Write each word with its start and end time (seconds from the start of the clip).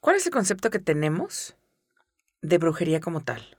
¿Cuál 0.00 0.16
es 0.16 0.24
el 0.24 0.32
concepto 0.32 0.70
que 0.70 0.78
tenemos 0.78 1.56
de 2.40 2.56
brujería 2.56 3.00
como 3.00 3.20
tal? 3.20 3.58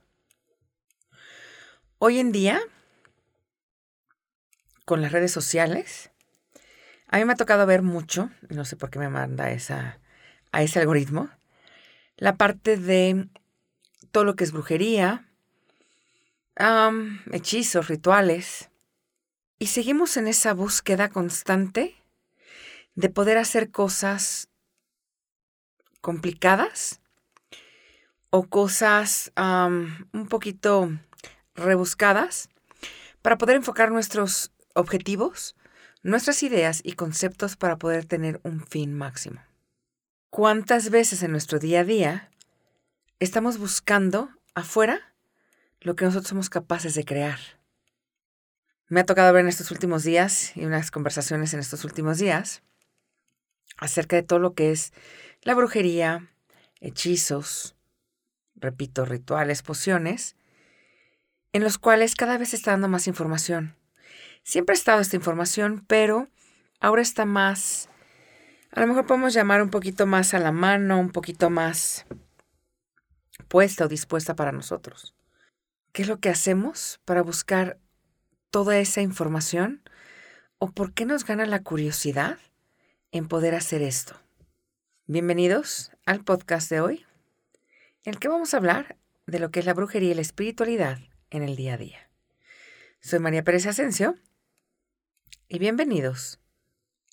Hoy 1.98 2.18
en 2.18 2.32
día, 2.32 2.60
con 4.84 5.00
las 5.02 5.12
redes 5.12 5.30
sociales, 5.30 6.10
a 7.06 7.18
mí 7.18 7.24
me 7.24 7.34
ha 7.34 7.36
tocado 7.36 7.64
ver 7.64 7.82
mucho, 7.82 8.28
no 8.48 8.64
sé 8.64 8.74
por 8.74 8.90
qué 8.90 8.98
me 8.98 9.08
manda 9.08 9.52
esa, 9.52 10.00
a 10.50 10.64
ese 10.64 10.80
algoritmo, 10.80 11.30
la 12.16 12.36
parte 12.36 12.76
de 12.76 13.28
todo 14.10 14.24
lo 14.24 14.34
que 14.34 14.42
es 14.42 14.50
brujería, 14.50 15.28
hechizos, 17.30 17.86
rituales, 17.86 18.68
y 19.60 19.68
seguimos 19.68 20.16
en 20.16 20.26
esa 20.26 20.54
búsqueda 20.54 21.08
constante 21.08 21.94
de 22.96 23.08
poder 23.10 23.38
hacer 23.38 23.70
cosas 23.70 24.48
complicadas 26.02 27.00
o 28.28 28.42
cosas 28.48 29.32
un 29.36 30.26
poquito 30.28 30.90
rebuscadas 31.54 32.50
para 33.22 33.38
poder 33.38 33.56
enfocar 33.56 33.90
nuestros 33.90 34.52
objetivos, 34.74 35.56
nuestras 36.02 36.42
ideas 36.42 36.80
y 36.84 36.92
conceptos 36.92 37.56
para 37.56 37.78
poder 37.78 38.04
tener 38.04 38.40
un 38.42 38.66
fin 38.66 38.92
máximo. 38.92 39.40
¿Cuántas 40.28 40.90
veces 40.90 41.22
en 41.22 41.30
nuestro 41.30 41.58
día 41.58 41.80
a 41.80 41.84
día 41.84 42.30
estamos 43.20 43.58
buscando 43.58 44.30
afuera 44.54 45.14
lo 45.80 45.94
que 45.94 46.04
nosotros 46.04 46.28
somos 46.28 46.50
capaces 46.50 46.94
de 46.94 47.04
crear? 47.04 47.38
Me 48.88 49.00
ha 49.00 49.06
tocado 49.06 49.32
ver 49.32 49.42
en 49.42 49.48
estos 49.48 49.70
últimos 49.70 50.02
días 50.04 50.56
y 50.56 50.64
unas 50.64 50.90
conversaciones 50.90 51.54
en 51.54 51.60
estos 51.60 51.84
últimos 51.84 52.18
días 52.18 52.62
acerca 53.78 54.16
de 54.16 54.22
todo 54.22 54.38
lo 54.38 54.54
que 54.54 54.70
es 54.70 54.92
la 55.42 55.54
brujería, 55.54 56.28
hechizos, 56.80 57.74
repito, 58.54 59.04
rituales, 59.04 59.62
pociones, 59.62 60.36
en 61.52 61.64
los 61.64 61.78
cuales 61.78 62.14
cada 62.14 62.38
vez 62.38 62.54
está 62.54 62.70
dando 62.70 62.88
más 62.88 63.06
información. 63.06 63.76
Siempre 64.44 64.74
ha 64.74 64.78
estado 64.78 65.00
esta 65.00 65.16
información, 65.16 65.84
pero 65.86 66.28
ahora 66.80 67.02
está 67.02 67.24
más, 67.24 67.88
a 68.70 68.80
lo 68.80 68.86
mejor 68.86 69.06
podemos 69.06 69.34
llamar 69.34 69.62
un 69.62 69.70
poquito 69.70 70.06
más 70.06 70.32
a 70.34 70.38
la 70.38 70.52
mano, 70.52 70.98
un 70.98 71.10
poquito 71.10 71.50
más 71.50 72.06
puesta 73.48 73.84
o 73.84 73.88
dispuesta 73.88 74.34
para 74.34 74.52
nosotros. 74.52 75.14
¿Qué 75.92 76.02
es 76.02 76.08
lo 76.08 76.20
que 76.20 76.30
hacemos 76.30 77.00
para 77.04 77.22
buscar 77.22 77.78
toda 78.50 78.78
esa 78.78 79.02
información? 79.02 79.82
¿O 80.58 80.70
por 80.70 80.94
qué 80.94 81.04
nos 81.04 81.26
gana 81.26 81.44
la 81.44 81.62
curiosidad 81.62 82.38
en 83.10 83.28
poder 83.28 83.54
hacer 83.54 83.82
esto? 83.82 84.21
Bienvenidos 85.08 85.90
al 86.06 86.22
podcast 86.22 86.70
de 86.70 86.80
hoy, 86.80 87.04
en 88.04 88.14
el 88.14 88.20
que 88.20 88.28
vamos 88.28 88.54
a 88.54 88.58
hablar 88.58 88.98
de 89.26 89.40
lo 89.40 89.50
que 89.50 89.58
es 89.58 89.66
la 89.66 89.74
brujería 89.74 90.12
y 90.12 90.14
la 90.14 90.20
espiritualidad 90.20 90.98
en 91.30 91.42
el 91.42 91.56
día 91.56 91.74
a 91.74 91.76
día. 91.76 92.08
Soy 93.00 93.18
María 93.18 93.42
Pérez 93.42 93.66
Asensio 93.66 94.14
y 95.48 95.58
bienvenidos 95.58 96.38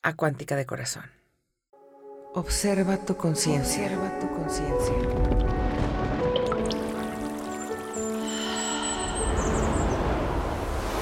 a 0.03 0.15
Cuántica 0.15 0.55
de 0.55 0.67
Corazón. 0.67 1.05
Observa 2.35 3.03
tu 3.03 3.17
conciencia. 3.17 3.85
Observa 3.85 4.19
tu 4.19 4.29
conciencia. 4.35 4.93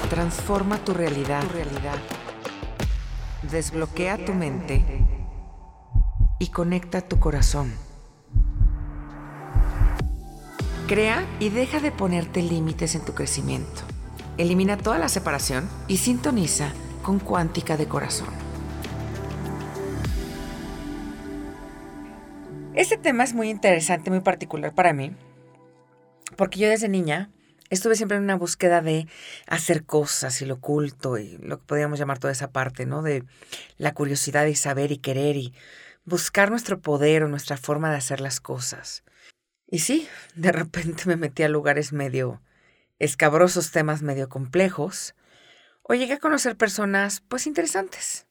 Transforma 0.09 0.77
tu 0.85 0.93
realidad. 0.93 1.41
Tu 1.41 1.49
realidad. 1.49 1.97
Desbloquea 3.51 4.23
tu 4.23 4.33
mente 4.33 5.16
y 6.39 6.47
conecta 6.47 7.01
tu 7.01 7.19
corazón. 7.19 7.73
Crea 10.87 11.25
y 11.39 11.49
deja 11.49 11.79
de 11.79 11.91
ponerte 11.91 12.41
límites 12.41 12.95
en 12.95 13.03
tu 13.03 13.13
crecimiento. 13.13 13.81
Elimina 14.37 14.77
toda 14.77 14.99
la 14.99 15.09
separación 15.09 15.69
y 15.87 15.97
sintoniza 15.97 16.71
con 17.01 17.19
cuántica 17.19 17.75
de 17.75 17.87
corazón. 17.87 18.29
Este 22.75 22.97
tema 22.97 23.23
es 23.23 23.33
muy 23.33 23.49
interesante, 23.49 24.11
muy 24.11 24.19
particular 24.19 24.73
para 24.73 24.93
mí, 24.93 25.11
porque 26.35 26.59
yo 26.59 26.69
desde 26.69 26.87
niña 26.87 27.31
estuve 27.69 27.95
siempre 27.95 28.17
en 28.17 28.23
una 28.23 28.35
búsqueda 28.35 28.81
de 28.81 29.07
hacer 29.47 29.83
cosas 29.83 30.41
y 30.41 30.45
lo 30.45 30.55
oculto 30.55 31.17
y 31.17 31.37
lo 31.39 31.57
que 31.57 31.65
podríamos 31.65 31.97
llamar 31.99 32.19
toda 32.19 32.31
esa 32.31 32.51
parte, 32.51 32.85
¿no? 32.85 33.01
De 33.01 33.23
la 33.77 33.93
curiosidad 33.93 34.45
y 34.45 34.55
saber 34.55 34.91
y 34.91 34.97
querer 34.99 35.35
y 35.37 35.53
buscar 36.07 36.49
nuestro 36.49 36.79
poder 36.79 37.23
o 37.23 37.27
nuestra 37.27 37.57
forma 37.57 37.91
de 37.91 37.97
hacer 37.97 38.21
las 38.21 38.39
cosas. 38.39 39.03
Y 39.67 39.79
sí, 39.79 40.07
de 40.35 40.53
repente 40.53 41.03
me 41.05 41.17
metí 41.17 41.43
a 41.43 41.49
lugares 41.49 41.91
medio 41.91 42.41
escabrosos, 42.97 43.71
temas 43.71 44.01
medio 44.01 44.29
complejos, 44.29 45.15
o 45.83 45.93
llegué 45.95 46.13
a 46.13 46.19
conocer 46.19 46.55
personas 46.55 47.21
pues 47.27 47.45
interesantes. 47.45 48.25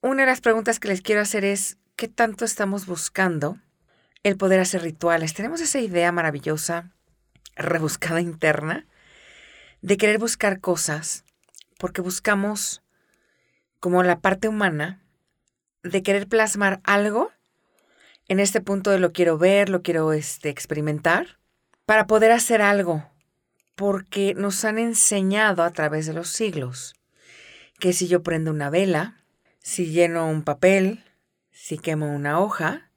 Una 0.00 0.22
de 0.22 0.26
las 0.26 0.40
preguntas 0.40 0.78
que 0.78 0.86
les 0.86 1.02
quiero 1.02 1.20
hacer 1.20 1.44
es, 1.44 1.78
¿qué 1.96 2.06
tanto 2.06 2.44
estamos 2.44 2.86
buscando 2.86 3.58
el 4.22 4.36
poder 4.36 4.60
hacer 4.60 4.82
rituales? 4.82 5.34
Tenemos 5.34 5.60
esa 5.60 5.80
idea 5.80 6.12
maravillosa, 6.12 6.92
rebuscada 7.56 8.20
interna, 8.20 8.86
de 9.82 9.96
querer 9.96 10.18
buscar 10.18 10.60
cosas, 10.60 11.24
porque 11.76 12.02
buscamos 12.02 12.82
como 13.80 14.04
la 14.04 14.20
parte 14.20 14.46
humana 14.46 15.02
de 15.90 16.02
querer 16.02 16.28
plasmar 16.28 16.80
algo 16.84 17.30
en 18.28 18.40
este 18.40 18.60
punto 18.60 18.90
de 18.90 18.98
lo 18.98 19.12
quiero 19.12 19.38
ver, 19.38 19.68
lo 19.68 19.82
quiero 19.82 20.12
este, 20.12 20.48
experimentar, 20.48 21.38
para 21.84 22.06
poder 22.06 22.32
hacer 22.32 22.60
algo, 22.60 23.08
porque 23.76 24.34
nos 24.34 24.64
han 24.64 24.78
enseñado 24.78 25.62
a 25.62 25.70
través 25.70 26.06
de 26.06 26.12
los 26.12 26.28
siglos 26.28 26.94
que 27.78 27.92
si 27.92 28.08
yo 28.08 28.22
prendo 28.22 28.50
una 28.50 28.70
vela, 28.70 29.22
si 29.60 29.86
lleno 29.86 30.28
un 30.28 30.42
papel, 30.42 31.04
si 31.50 31.78
quemo 31.78 32.14
una 32.14 32.40
hoja, 32.40 32.90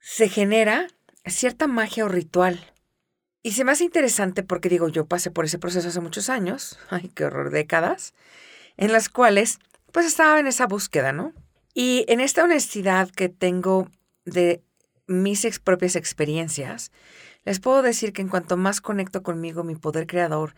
se 0.00 0.28
genera 0.28 0.88
cierta 1.26 1.66
magia 1.66 2.06
o 2.06 2.08
ritual. 2.08 2.72
Y 3.42 3.52
se 3.52 3.64
me 3.64 3.72
hace 3.72 3.84
interesante 3.84 4.42
porque 4.42 4.70
digo, 4.70 4.88
yo 4.88 5.06
pasé 5.06 5.30
por 5.30 5.44
ese 5.44 5.58
proceso 5.58 5.88
hace 5.88 6.00
muchos 6.00 6.30
años, 6.30 6.78
ay, 6.90 7.10
qué 7.14 7.26
horror, 7.26 7.50
décadas, 7.50 8.14
en 8.76 8.92
las 8.92 9.08
cuales 9.08 9.58
pues 9.92 10.06
estaba 10.06 10.40
en 10.40 10.46
esa 10.46 10.66
búsqueda, 10.66 11.12
¿no? 11.12 11.32
Y 11.74 12.04
en 12.08 12.20
esta 12.20 12.44
honestidad 12.44 13.10
que 13.10 13.28
tengo 13.28 13.88
de 14.24 14.62
mis 15.06 15.58
propias 15.58 15.96
experiencias, 15.96 16.92
les 17.44 17.60
puedo 17.60 17.82
decir 17.82 18.12
que 18.12 18.22
en 18.22 18.28
cuanto 18.28 18.56
más 18.56 18.80
conecto 18.80 19.22
conmigo, 19.22 19.64
mi 19.64 19.74
poder 19.74 20.06
creador, 20.06 20.54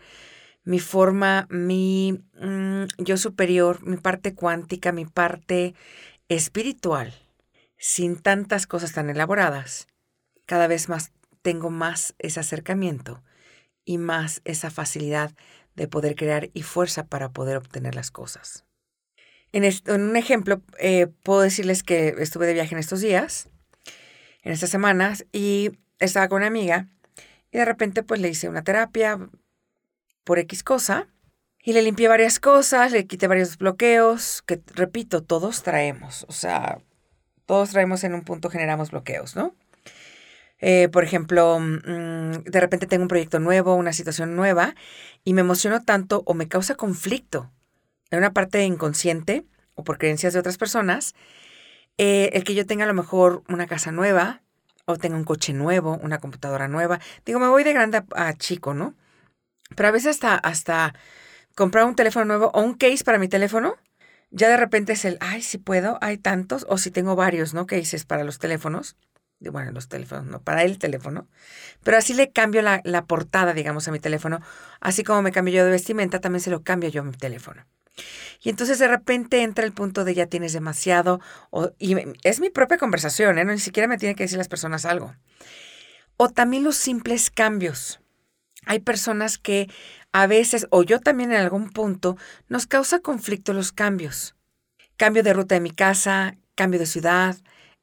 mi 0.63 0.79
forma, 0.79 1.47
mi 1.49 2.23
mm, 2.39 2.83
yo 2.99 3.17
superior, 3.17 3.85
mi 3.85 3.97
parte 3.97 4.35
cuántica, 4.35 4.91
mi 4.91 5.05
parte 5.05 5.73
espiritual, 6.29 7.13
sin 7.77 8.17
tantas 8.17 8.67
cosas 8.67 8.93
tan 8.93 9.09
elaboradas, 9.09 9.87
cada 10.45 10.67
vez 10.67 10.87
más 10.87 11.11
tengo 11.41 11.71
más 11.71 12.13
ese 12.19 12.39
acercamiento 12.39 13.23
y 13.85 13.97
más 13.97 14.41
esa 14.45 14.69
facilidad 14.69 15.31
de 15.75 15.87
poder 15.87 16.15
crear 16.15 16.49
y 16.53 16.61
fuerza 16.61 17.07
para 17.07 17.29
poder 17.29 17.57
obtener 17.57 17.95
las 17.95 18.11
cosas. 18.11 18.66
En, 19.53 19.63
un 19.87 20.15
ejemplo, 20.15 20.61
eh, 20.79 21.07
puedo 21.23 21.41
decirles 21.41 21.83
que 21.83 22.15
estuve 22.19 22.47
de 22.47 22.53
viaje 22.53 22.75
en 22.75 22.79
estos 22.79 23.01
días, 23.01 23.49
en 24.43 24.51
estas 24.51 24.69
semanas, 24.69 25.25
y 25.31 25.71
estaba 25.99 26.27
con 26.27 26.37
una 26.37 26.47
amiga 26.47 26.87
y 27.51 27.57
de 27.57 27.65
repente 27.65 28.03
pues 28.03 28.19
le 28.19 28.29
hice 28.29 28.49
una 28.49 28.63
terapia 28.63 29.17
por 30.23 30.39
X 30.39 30.63
cosa 30.63 31.07
y 31.63 31.73
le 31.73 31.81
limpié 31.81 32.07
varias 32.07 32.39
cosas, 32.39 32.91
le 32.91 33.07
quité 33.07 33.27
varios 33.27 33.57
bloqueos, 33.57 34.41
que 34.45 34.61
repito, 34.73 35.23
todos 35.23 35.63
traemos, 35.63 36.25
o 36.29 36.31
sea, 36.31 36.79
todos 37.45 37.71
traemos 37.71 38.03
en 38.03 38.13
un 38.13 38.23
punto, 38.23 38.49
generamos 38.49 38.91
bloqueos, 38.91 39.35
¿no? 39.35 39.53
Eh, 40.59 40.87
por 40.89 41.03
ejemplo, 41.03 41.59
mm, 41.59 42.43
de 42.45 42.59
repente 42.59 42.87
tengo 42.87 43.03
un 43.03 43.09
proyecto 43.09 43.39
nuevo, 43.39 43.75
una 43.75 43.93
situación 43.93 44.35
nueva, 44.35 44.75
y 45.23 45.33
me 45.33 45.41
emociono 45.41 45.83
tanto 45.83 46.23
o 46.25 46.33
me 46.33 46.47
causa 46.47 46.75
conflicto 46.75 47.51
en 48.11 48.19
una 48.19 48.33
parte 48.33 48.63
inconsciente 48.63 49.45
o 49.75 49.83
por 49.83 49.97
creencias 49.97 50.33
de 50.33 50.39
otras 50.39 50.57
personas, 50.57 51.15
eh, 51.97 52.31
el 52.33 52.43
que 52.43 52.55
yo 52.55 52.65
tenga 52.65 52.83
a 52.83 52.87
lo 52.87 52.93
mejor 52.93 53.43
una 53.47 53.67
casa 53.67 53.91
nueva 53.91 54.41
o 54.85 54.97
tenga 54.97 55.17
un 55.17 55.23
coche 55.23 55.53
nuevo, 55.53 55.99
una 56.01 56.19
computadora 56.19 56.67
nueva. 56.67 56.99
Digo, 57.25 57.39
me 57.39 57.47
voy 57.47 57.63
de 57.63 57.73
grande 57.73 58.03
a, 58.15 58.33
chico, 58.33 58.73
¿no? 58.73 58.95
Pero 59.75 59.89
a 59.89 59.91
veces 59.91 60.11
hasta, 60.11 60.35
hasta 60.35 60.93
comprar 61.55 61.85
un 61.85 61.95
teléfono 61.95 62.25
nuevo 62.25 62.51
o 62.53 62.61
un 62.61 62.75
case 62.75 63.03
para 63.03 63.19
mi 63.19 63.27
teléfono, 63.27 63.75
ya 64.31 64.47
de 64.49 64.57
repente 64.57 64.93
es 64.93 65.05
el, 65.05 65.17
ay, 65.19 65.41
si 65.41 65.57
puedo, 65.57 65.97
hay 66.01 66.17
tantos, 66.17 66.65
o 66.69 66.77
si 66.77 66.91
tengo 66.91 67.15
varios, 67.15 67.53
¿no? 67.53 67.65
Cases 67.65 68.05
para 68.05 68.23
los 68.23 68.39
teléfonos. 68.39 68.95
Bueno, 69.39 69.71
los 69.71 69.87
teléfonos, 69.87 70.25
no, 70.25 70.41
para 70.41 70.63
el 70.63 70.79
teléfono. 70.79 71.27
Pero 71.83 71.97
así 71.97 72.13
le 72.13 72.31
cambio 72.31 72.61
la, 72.61 72.81
la 72.83 73.05
portada, 73.05 73.53
digamos, 73.53 73.87
a 73.87 73.91
mi 73.91 73.99
teléfono. 73.99 74.41
Así 74.79 75.03
como 75.03 75.21
me 75.21 75.31
cambio 75.31 75.53
yo 75.53 75.65
de 75.65 75.71
vestimenta, 75.71 76.19
también 76.21 76.41
se 76.41 76.49
lo 76.49 76.63
cambio 76.63 76.89
yo 76.89 77.01
a 77.01 77.05
mi 77.05 77.13
teléfono. 77.13 77.65
Y 78.41 78.49
entonces 78.49 78.79
de 78.79 78.87
repente 78.87 79.41
entra 79.41 79.65
el 79.65 79.73
punto 79.73 80.03
de 80.03 80.13
ya 80.13 80.27
tienes 80.27 80.53
demasiado, 80.53 81.19
o, 81.49 81.71
y 81.79 81.95
es 82.23 82.39
mi 82.39 82.49
propia 82.49 82.77
conversación, 82.77 83.37
¿eh? 83.37 83.45
no, 83.45 83.51
ni 83.51 83.59
siquiera 83.59 83.87
me 83.87 83.97
tienen 83.97 84.15
que 84.15 84.23
decir 84.23 84.37
las 84.37 84.47
personas 84.47 84.85
algo. 84.85 85.15
O 86.17 86.29
también 86.29 86.63
los 86.63 86.77
simples 86.77 87.29
cambios. 87.29 87.99
Hay 88.65 88.79
personas 88.79 89.37
que 89.37 89.69
a 90.11 90.27
veces, 90.27 90.67
o 90.71 90.83
yo 90.83 90.99
también 90.99 91.31
en 91.31 91.39
algún 91.39 91.69
punto, 91.69 92.17
nos 92.49 92.67
causa 92.67 92.99
conflicto 92.99 93.53
los 93.53 93.71
cambios. 93.71 94.35
Cambio 94.97 95.23
de 95.23 95.33
ruta 95.33 95.55
de 95.55 95.61
mi 95.61 95.71
casa, 95.71 96.37
cambio 96.55 96.79
de 96.79 96.85
ciudad, 96.85 97.37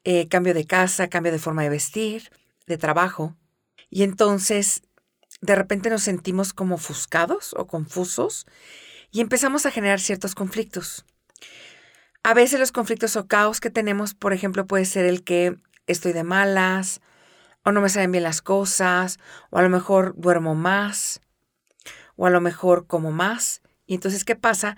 eh, 0.05 0.29
cambio 0.29 0.53
de 0.53 0.67
casa, 0.67 1.09
cambio 1.09 1.33
de 1.33 1.39
forma 1.39 1.63
de 1.63 1.71
vestir, 1.71 2.31
de 2.67 2.77
trabajo. 2.77 3.37
Y 3.89 4.03
entonces, 4.03 4.83
de 5.41 5.55
repente 5.55 5.91
nos 5.91 6.03
sentimos 6.03 6.53
como 6.53 6.75
ofuscados 6.75 7.55
o 7.57 7.67
confusos 7.67 8.47
y 9.15 9.21
empezamos 9.21 9.65
a 9.65 9.71
generar 9.71 10.01
ciertos 10.01 10.35
conflictos. 10.35 11.07
A 12.25 12.35
veces 12.35 12.59
los 12.59 12.73
conflictos 12.73 13.15
o 13.15 13.29
caos 13.29 13.61
que 13.61 13.71
tenemos, 13.71 14.13
por 14.13 14.33
ejemplo, 14.33 14.67
puede 14.67 14.85
ser 14.85 15.07
el 15.07 15.23
que 15.23 15.57
estoy 15.87 16.13
de 16.13 16.25
malas, 16.25 17.01
o 17.63 17.71
no 17.71 17.81
me 17.81 17.89
salen 17.89 18.11
bien 18.11 18.25
las 18.25 18.43
cosas, 18.43 19.19
o 19.51 19.59
a 19.59 19.63
lo 19.63 19.71
mejor 19.71 20.15
duermo 20.17 20.57
más, 20.57 21.21
o 22.17 22.27
a 22.27 22.31
lo 22.31 22.41
mejor 22.41 22.89
como 22.89 23.13
más. 23.13 23.63
Y 23.87 23.95
entonces, 23.95 24.25
¿qué 24.25 24.35
pasa? 24.35 24.77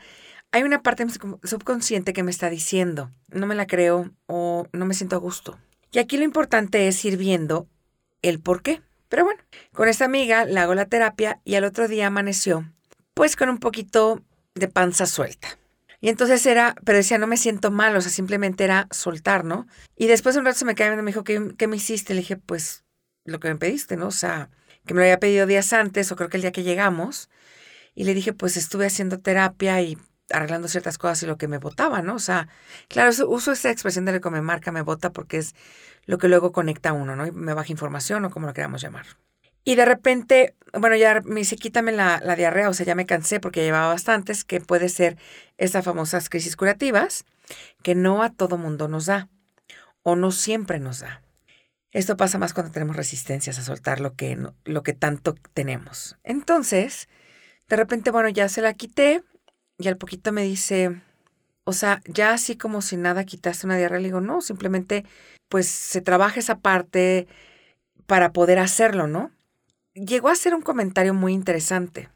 Hay 0.53 0.65
una 0.65 0.83
parte 0.83 1.07
subconsciente 1.43 2.13
que 2.13 2.23
me 2.23 2.31
está 2.31 2.51
diciendo, 2.51 3.11
no 3.29 3.47
me 3.47 3.55
la 3.55 3.67
creo 3.67 4.11
o 4.27 4.67
no 4.71 4.85
me 4.85 4.93
siento 4.93 5.17
a 5.17 5.21
gusto. 5.21 5.59
Y 5.93 5.99
aquí 5.99 6.19
lo 6.19 6.25
importante 6.25 6.89
es 6.89 7.03
ir 7.07 7.17
viendo 7.17 7.69
el 8.21 8.39
por 8.41 8.63
qué. 8.63 8.83
Pero 9.09 9.25
bueno, 9.25 9.43
con 9.73 9.89
esta 9.89 10.05
amiga 10.05 10.45
le 10.45 10.61
hago 10.61 10.75
la 10.75 10.85
terapia 10.85 11.41
y 11.43 11.55
al 11.55 11.65
otro 11.65 11.89
día 11.89 12.09
amaneció, 12.09 12.71
pues 13.15 13.35
con 13.35 13.49
un 13.49 13.57
poquito 13.57 14.23
de 14.57 14.69
panza 14.69 15.07
suelta. 15.07 15.59
Y 16.01 16.09
entonces 16.09 16.45
era, 16.47 16.75
pero 16.85 16.99
decía, 16.99 17.19
no 17.19 17.27
me 17.27 17.37
siento 17.37 17.71
mal, 17.71 17.97
o 17.97 18.01
sea, 18.01 18.11
simplemente 18.11 18.65
era 18.65 18.87
soltar, 18.91 19.45
¿no? 19.45 19.67
Y 19.97 20.07
después 20.07 20.35
de 20.35 20.41
un 20.41 20.47
rato 20.47 20.59
se 20.59 20.65
me 20.65 20.75
cae 20.75 20.93
y 20.93 20.97
me 20.97 21.11
dijo, 21.11 21.25
¿qué, 21.25 21.55
¿qué 21.57 21.67
me 21.69 21.77
hiciste? 21.77 22.15
Le 22.15 22.21
dije, 22.21 22.37
pues 22.37 22.85
lo 23.25 23.41
que 23.41 23.49
me 23.49 23.57
pediste, 23.57 23.97
¿no? 23.97 24.09
O 24.09 24.13
sea, 24.13 24.51
que 24.87 24.95
me 24.95 25.01
lo 25.01 25.05
había 25.05 25.19
pedido 25.19 25.47
días 25.47 25.73
antes, 25.73 26.11
o 26.13 26.17
creo 26.17 26.29
que 26.29 26.37
el 26.37 26.43
día 26.43 26.53
que 26.53 26.63
llegamos. 26.63 27.29
Y 27.95 28.05
le 28.05 28.15
dije, 28.15 28.33
pues 28.33 28.57
estuve 28.57 28.87
haciendo 28.87 29.19
terapia 29.21 29.81
y 29.81 29.99
arreglando 30.31 30.69
ciertas 30.69 30.99
cosas 30.99 31.23
y 31.23 31.27
lo 31.27 31.39
que 31.39 31.49
me 31.49 31.59
votaba, 31.59 32.03
¿no? 32.03 32.15
O 32.15 32.19
sea, 32.19 32.49
claro, 32.89 33.11
uso 33.29 33.53
esa 33.53 33.71
expresión 33.71 34.05
de 34.05 34.13
lo 34.13 34.21
que 34.21 34.31
me 34.31 34.43
marca, 34.43 34.73
me 34.73 34.83
vota, 34.83 35.13
porque 35.13 35.39
es 35.39 35.55
lo 36.05 36.19
que 36.19 36.29
luego 36.29 36.53
conecta 36.53 36.91
a 36.91 36.93
uno, 36.93 37.17
¿no? 37.17 37.27
Y 37.27 37.33
me 37.33 37.55
baja 37.55 37.73
información 37.73 38.25
o 38.25 38.31
como 38.31 38.47
lo 38.47 38.55
queramos 38.55 38.83
llamar. 38.83 39.07
Y 39.69 39.75
de 39.75 39.85
repente, 39.85 40.55
bueno, 40.73 40.95
ya 40.95 41.23
me 41.25 41.41
dice, 41.41 41.57
quítame 41.57 41.91
la, 41.91 42.21
la, 42.23 42.37
diarrea, 42.37 42.69
o 42.69 42.73
sea, 42.73 42.87
ya 42.87 42.95
me 42.95 43.05
cansé 43.05 43.41
porque 43.41 43.65
llevaba 43.65 43.89
bastantes, 43.89 44.45
que 44.45 44.61
puede 44.61 44.89
ser 44.89 45.19
esas 45.59 45.85
famosas 45.85 46.29
crisis 46.29 46.55
curativas, 46.55 47.25
que 47.83 47.97
no 47.97 48.23
a 48.23 48.31
todo 48.31 48.59
mundo 48.59 48.87
nos 48.87 49.07
da, 49.07 49.29
o 50.05 50.15
no 50.15 50.31
siempre 50.31 50.79
nos 50.79 51.01
da. 51.01 51.21
Esto 51.91 52.17
pasa 52.17 52.39
más 52.39 52.55
cuando 52.55 52.71
tenemos 52.71 52.95
resistencias 52.95 53.59
a 53.59 53.65
soltar 53.65 53.99
lo 53.99 54.15
que, 54.15 54.39
lo 54.65 54.83
que 54.85 54.93
tanto 54.93 55.35
tenemos. 55.53 56.17
Entonces, 56.23 57.09
de 57.69 57.75
repente, 57.75 58.13
bueno, 58.13 58.29
ya 58.29 58.49
se 58.49 58.63
la 58.63 58.75
quité 58.75 59.25
y 59.79 59.89
al 59.89 59.97
poquito 59.97 60.31
me 60.31 60.45
dice, 60.45 61.03
o 61.65 61.73
sea, 61.73 62.03
ya 62.07 62.33
así 62.33 62.57
como 62.57 62.83
si 62.83 62.97
nada 62.97 63.25
quitaste 63.25 63.67
una 63.67 63.77
diarrea, 63.77 63.99
le 63.99 64.07
digo, 64.07 64.21
no, 64.21 64.43
simplemente 64.43 65.05
pues 65.49 65.67
se 65.67 66.01
trabaja 66.01 66.39
esa 66.39 66.61
parte 66.61 67.27
para 68.07 68.33
poder 68.33 68.61
hacerlo, 68.61 69.09
¿no? 69.09 69.33
Llegó 69.97 70.29
a 70.29 70.37
ser 70.37 70.55
un 70.55 70.63
comentario 70.63 71.15
muy 71.15 71.33
interesante 71.33 72.11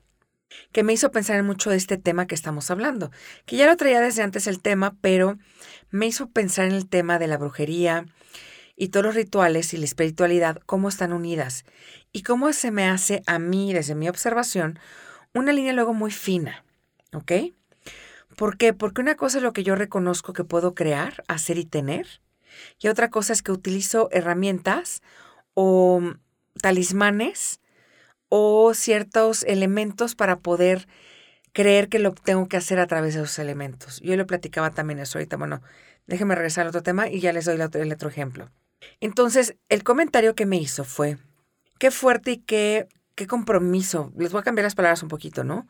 que 0.73 0.83
me 0.83 0.93
hizo 0.93 1.13
pensar 1.13 1.39
en 1.39 1.47
mucho 1.47 1.71
de 1.71 1.77
este 1.77 1.97
tema 1.97 2.27
que 2.27 2.35
estamos 2.35 2.71
hablando, 2.71 3.11
que 3.47 3.57
ya 3.57 3.67
lo 3.67 3.77
traía 3.77 4.01
desde 4.01 4.23
antes 4.23 4.47
el 4.47 4.61
tema, 4.61 4.97
pero 5.01 5.39
me 5.91 6.07
hizo 6.07 6.29
pensar 6.29 6.67
en 6.67 6.73
el 6.73 6.89
tema 6.89 7.19
de 7.19 7.29
la 7.29 7.39
brujería 7.39 8.07
y 8.77 8.89
todos 8.89 9.07
los 9.07 9.15
rituales 9.15 9.73
y 9.73 9.77
la 9.77 9.85
espiritualidad, 9.85 10.61
cómo 10.67 10.89
están 10.89 11.13
unidas 11.13 11.65
y 12.13 12.23
cómo 12.23 12.53
se 12.53 12.71
me 12.71 12.89
hace 12.89 13.23
a 13.27 13.39
mí, 13.39 13.73
desde 13.73 13.95
mi 13.95 14.09
observación, 14.09 14.79
una 15.35 15.53
línea 15.53 15.73
luego 15.73 15.95
muy 15.95 16.11
fina, 16.11 16.65
¿ok? 17.13 17.33
¿Por 18.37 18.57
qué? 18.57 18.73
Porque 18.73 19.01
una 19.01 19.17
cosa 19.17 19.39
es 19.39 19.45
lo 19.45 19.53
que 19.53 19.63
yo 19.63 19.77
reconozco 19.77 20.33
que 20.33 20.45
puedo 20.45 20.75
crear, 20.75 21.23
hacer 21.29 21.59
y 21.59 21.65
tener, 21.65 22.21
y 22.81 22.89
otra 22.89 23.11
cosa 23.11 23.33
es 23.33 23.43
que 23.43 23.53
utilizo 23.53 24.09
herramientas 24.11 25.03
o 25.55 26.03
talismanes 26.61 27.61
o 28.31 28.73
ciertos 28.73 29.43
elementos 29.43 30.15
para 30.15 30.39
poder 30.39 30.89
creer 31.53 31.89
que 31.89 31.99
lo 31.99 32.13
tengo 32.13 32.49
que 32.49 32.57
hacer 32.57 32.79
a 32.79 32.87
través 32.87 33.15
de 33.15 33.21
esos 33.21 33.39
elementos. 33.39 34.01
Yo 34.01 34.17
le 34.17 34.25
platicaba 34.25 34.71
también 34.71 35.01
eso 35.01 35.19
ahorita. 35.19 35.37
Bueno, 35.37 35.61
déjenme 36.07 36.35
regresar 36.35 36.63
al 36.63 36.69
otro 36.69 36.83
tema 36.83 37.09
y 37.09 37.21
ya 37.21 37.33
les 37.33 37.45
doy 37.45 37.57
el 37.57 37.63
otro, 37.63 37.83
el 37.83 37.93
otro 37.93 38.09
ejemplo. 38.09 38.51
Entonces, 39.01 39.57
el 39.69 39.83
comentario 39.83 40.35
que 40.35 40.47
me 40.47 40.57
hizo 40.57 40.85
fue, 40.85 41.19
qué 41.79 41.91
fuerte 41.91 42.33
y 42.33 42.37
qué, 42.39 42.89
qué 43.15 43.27
compromiso. 43.27 44.13
Les 44.17 44.33
voy 44.33 44.41
a 44.41 44.45
cambiar 44.45 44.65
las 44.65 44.75
palabras 44.75 45.03
un 45.03 45.09
poquito, 45.09 45.45
¿no? 45.45 45.67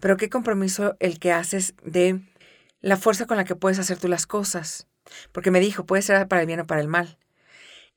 Pero 0.00 0.16
qué 0.16 0.28
compromiso 0.28 0.96
el 1.00 1.18
que 1.18 1.32
haces 1.32 1.74
de 1.82 2.20
la 2.80 2.96
fuerza 2.96 3.26
con 3.26 3.36
la 3.36 3.44
que 3.44 3.56
puedes 3.56 3.78
hacer 3.78 3.98
tú 3.98 4.08
las 4.08 4.26
cosas. 4.26 4.86
Porque 5.32 5.50
me 5.50 5.60
dijo, 5.60 5.86
puede 5.86 6.02
ser 6.02 6.28
para 6.28 6.40
el 6.40 6.46
bien 6.46 6.60
o 6.60 6.66
para 6.66 6.80
el 6.80 6.88
mal. 6.88 7.18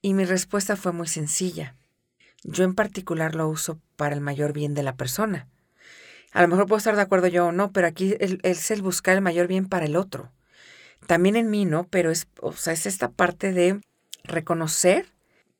Y 0.01 0.13
mi 0.13 0.25
respuesta 0.25 0.75
fue 0.75 0.93
muy 0.93 1.07
sencilla. 1.07 1.75
Yo 2.43 2.63
en 2.63 2.75
particular 2.75 3.35
lo 3.35 3.47
uso 3.49 3.79
para 3.95 4.15
el 4.15 4.21
mayor 4.21 4.53
bien 4.53 4.73
de 4.73 4.83
la 4.83 4.95
persona. 4.95 5.47
A 6.31 6.41
lo 6.41 6.47
mejor 6.47 6.67
puedo 6.67 6.77
estar 6.77 6.95
de 6.95 7.01
acuerdo 7.01 7.27
yo 7.27 7.47
o 7.47 7.51
no, 7.51 7.71
pero 7.71 7.87
aquí 7.87 8.15
es 8.19 8.71
el 8.71 8.81
buscar 8.81 9.15
el 9.15 9.21
mayor 9.21 9.47
bien 9.47 9.67
para 9.67 9.85
el 9.85 9.95
otro. 9.95 10.31
También 11.07 11.35
en 11.35 11.49
mí, 11.49 11.65
¿no? 11.65 11.85
Pero 11.85 12.11
es, 12.11 12.27
o 12.39 12.53
sea, 12.53 12.73
es 12.73 12.85
esta 12.85 13.09
parte 13.09 13.51
de 13.51 13.81
reconocer 14.23 15.11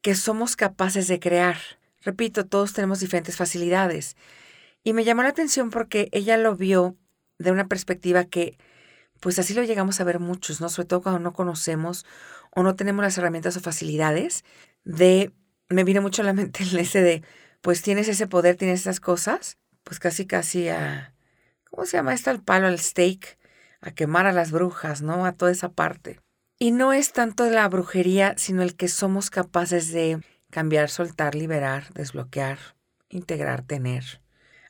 que 0.01 0.15
somos 0.15 0.55
capaces 0.55 1.07
de 1.07 1.19
crear. 1.19 1.57
Repito, 2.01 2.45
todos 2.45 2.73
tenemos 2.73 2.99
diferentes 2.99 3.35
facilidades. 3.35 4.15
Y 4.83 4.93
me 4.93 5.03
llamó 5.03 5.23
la 5.23 5.29
atención 5.29 5.71
porque 5.71 6.07
ella 6.11 6.37
lo 6.37 6.55
vio 6.55 6.95
de 7.39 7.51
una 7.51 7.67
perspectiva 7.67 8.25
que, 8.25 8.57
pues 9.19 9.39
así 9.39 9.53
lo 9.53 9.63
llegamos 9.63 9.99
a 9.99 10.03
ver 10.03 10.19
muchos, 10.19 10.61
¿no? 10.61 10.69
Sobre 10.69 10.87
todo 10.87 11.01
cuando 11.01 11.19
no 11.19 11.33
conocemos 11.33 12.05
o 12.51 12.63
no 12.63 12.75
tenemos 12.75 13.03
las 13.03 13.17
herramientas 13.17 13.57
o 13.57 13.59
facilidades 13.59 14.45
de 14.83 15.31
me 15.69 15.83
vino 15.83 16.01
mucho 16.01 16.21
a 16.21 16.25
la 16.25 16.33
mente 16.33 16.63
el 16.63 16.77
ese 16.79 17.01
de, 17.01 17.23
pues 17.61 17.81
tienes 17.81 18.07
ese 18.07 18.27
poder, 18.27 18.55
tienes 18.55 18.81
esas 18.81 18.99
cosas, 18.99 19.57
pues 19.83 19.99
casi 19.99 20.25
casi 20.25 20.69
a, 20.69 21.13
¿cómo 21.69 21.85
se 21.85 21.97
llama 21.97 22.13
esto? 22.13 22.29
Al 22.31 22.43
palo, 22.43 22.67
al 22.67 22.79
steak, 22.79 23.37
a 23.81 23.91
quemar 23.91 24.25
a 24.25 24.31
las 24.33 24.51
brujas, 24.51 25.01
¿no? 25.01 25.25
A 25.25 25.33
toda 25.33 25.51
esa 25.51 25.69
parte. 25.69 26.19
Y 26.57 26.71
no 26.71 26.91
es 26.91 27.13
tanto 27.13 27.49
la 27.49 27.67
brujería, 27.69 28.33
sino 28.37 28.63
el 28.63 28.75
que 28.75 28.89
somos 28.89 29.29
capaces 29.29 29.91
de 29.91 30.21
cambiar, 30.49 30.89
soltar, 30.89 31.35
liberar, 31.35 31.93
desbloquear, 31.93 32.57
integrar, 33.09 33.61
tener, 33.61 34.21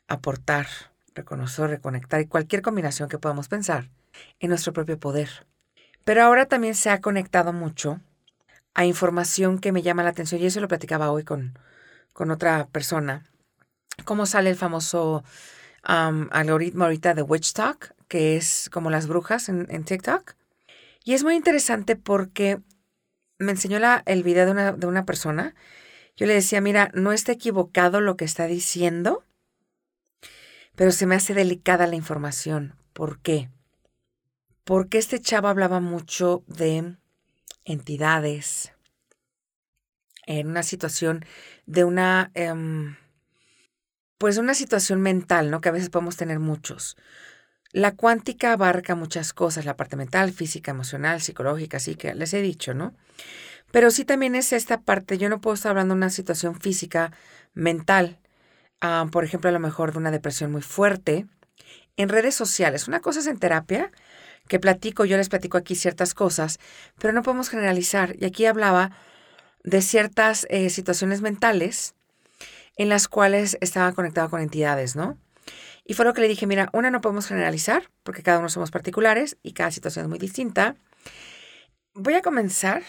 aportar, 0.06 0.68
reconocer, 1.14 1.70
reconectar 1.70 2.20
y 2.20 2.26
cualquier 2.26 2.62
combinación 2.62 3.08
que 3.08 3.18
podamos 3.18 3.48
pensar 3.48 3.90
en 4.38 4.50
nuestro 4.50 4.72
propio 4.72 4.98
poder. 4.98 5.46
Pero 6.04 6.22
ahora 6.22 6.46
también 6.46 6.74
se 6.74 6.90
ha 6.90 7.00
conectado 7.00 7.52
mucho 7.52 8.00
a 8.74 8.84
información 8.84 9.58
que 9.58 9.72
me 9.72 9.82
llama 9.82 10.02
la 10.02 10.10
atención, 10.10 10.40
y 10.40 10.46
eso 10.46 10.60
lo 10.60 10.68
platicaba 10.68 11.10
hoy 11.10 11.24
con, 11.24 11.58
con 12.12 12.30
otra 12.30 12.66
persona, 12.68 13.24
cómo 14.04 14.26
sale 14.26 14.50
el 14.50 14.56
famoso 14.56 15.24
algoritmo 15.82 16.84
ahorita 16.84 17.14
de 17.14 17.22
Witch 17.22 17.52
Talk, 17.52 17.94
que 18.08 18.36
es 18.36 18.68
como 18.72 18.90
las 18.90 19.06
brujas 19.06 19.48
en, 19.48 19.84
TikTok. 19.84 20.34
Y 21.04 21.14
es 21.14 21.24
muy 21.24 21.34
interesante 21.34 21.96
porque 21.96 22.60
me 23.38 23.52
enseñó 23.52 23.78
la, 23.78 24.02
el 24.06 24.22
video 24.22 24.44
de 24.44 24.52
una, 24.52 24.72
de 24.72 24.86
una 24.86 25.06
persona. 25.06 25.54
Yo 26.16 26.26
le 26.26 26.34
decía, 26.34 26.60
mira, 26.60 26.90
no 26.92 27.12
está 27.12 27.32
equivocado 27.32 28.00
lo 28.00 28.16
que 28.16 28.26
está 28.26 28.46
diciendo, 28.46 29.24
pero 30.76 30.92
se 30.92 31.06
me 31.06 31.14
hace 31.14 31.34
delicada 31.34 31.86
la 31.86 31.96
información. 31.96 32.74
¿Por 32.92 33.20
qué? 33.20 33.48
Porque 34.64 34.98
este 34.98 35.20
chavo 35.20 35.48
hablaba 35.48 35.80
mucho 35.80 36.44
de 36.46 36.96
entidades, 37.70 38.72
en 40.26 40.48
una 40.48 40.62
situación 40.62 41.24
de 41.66 41.84
una, 41.84 42.30
em, 42.34 42.96
pues 44.18 44.38
una 44.38 44.54
situación 44.54 45.00
mental, 45.00 45.50
¿no? 45.50 45.60
Que 45.60 45.70
a 45.70 45.72
veces 45.72 45.90
podemos 45.90 46.16
tener 46.16 46.38
muchos. 46.38 46.96
La 47.72 47.92
cuántica 47.92 48.52
abarca 48.52 48.94
muchas 48.94 49.32
cosas, 49.32 49.64
la 49.64 49.76
parte 49.76 49.96
mental, 49.96 50.32
física, 50.32 50.72
emocional, 50.72 51.20
psicológica, 51.20 51.78
así 51.78 51.94
que 51.94 52.14
les 52.14 52.34
he 52.34 52.42
dicho, 52.42 52.74
¿no? 52.74 52.94
Pero 53.72 53.90
sí 53.90 54.04
también 54.04 54.34
es 54.34 54.52
esta 54.52 54.80
parte, 54.82 55.18
yo 55.18 55.28
no 55.28 55.40
puedo 55.40 55.54
estar 55.54 55.70
hablando 55.70 55.94
de 55.94 55.98
una 55.98 56.10
situación 56.10 56.60
física, 56.60 57.12
mental, 57.54 58.18
ah, 58.80 59.06
por 59.12 59.24
ejemplo, 59.24 59.48
a 59.50 59.52
lo 59.52 59.60
mejor 59.60 59.92
de 59.92 59.98
una 59.98 60.10
depresión 60.10 60.50
muy 60.52 60.62
fuerte, 60.62 61.26
en 61.96 62.08
redes 62.08 62.34
sociales. 62.34 62.88
Una 62.88 63.00
cosa 63.00 63.20
es 63.20 63.26
en 63.26 63.38
terapia 63.38 63.92
que 64.48 64.58
platico, 64.58 65.04
yo 65.04 65.16
les 65.16 65.28
platico 65.28 65.58
aquí 65.58 65.74
ciertas 65.74 66.14
cosas, 66.14 66.58
pero 66.98 67.12
no 67.12 67.22
podemos 67.22 67.48
generalizar. 67.48 68.16
Y 68.18 68.24
aquí 68.24 68.46
hablaba 68.46 68.90
de 69.64 69.82
ciertas 69.82 70.46
eh, 70.50 70.70
situaciones 70.70 71.20
mentales 71.20 71.94
en 72.76 72.88
las 72.88 73.08
cuales 73.08 73.58
estaba 73.60 73.92
conectado 73.92 74.30
con 74.30 74.40
entidades, 74.40 74.96
¿no? 74.96 75.18
Y 75.84 75.94
fue 75.94 76.04
lo 76.04 76.14
que 76.14 76.20
le 76.20 76.28
dije, 76.28 76.46
mira, 76.46 76.70
una 76.72 76.90
no 76.90 77.00
podemos 77.00 77.26
generalizar, 77.26 77.90
porque 78.02 78.22
cada 78.22 78.38
uno 78.38 78.48
somos 78.48 78.70
particulares 78.70 79.36
y 79.42 79.52
cada 79.52 79.70
situación 79.70 80.04
es 80.04 80.08
muy 80.08 80.18
distinta. 80.18 80.76
Voy 81.94 82.14
a 82.14 82.22
comenzar 82.22 82.82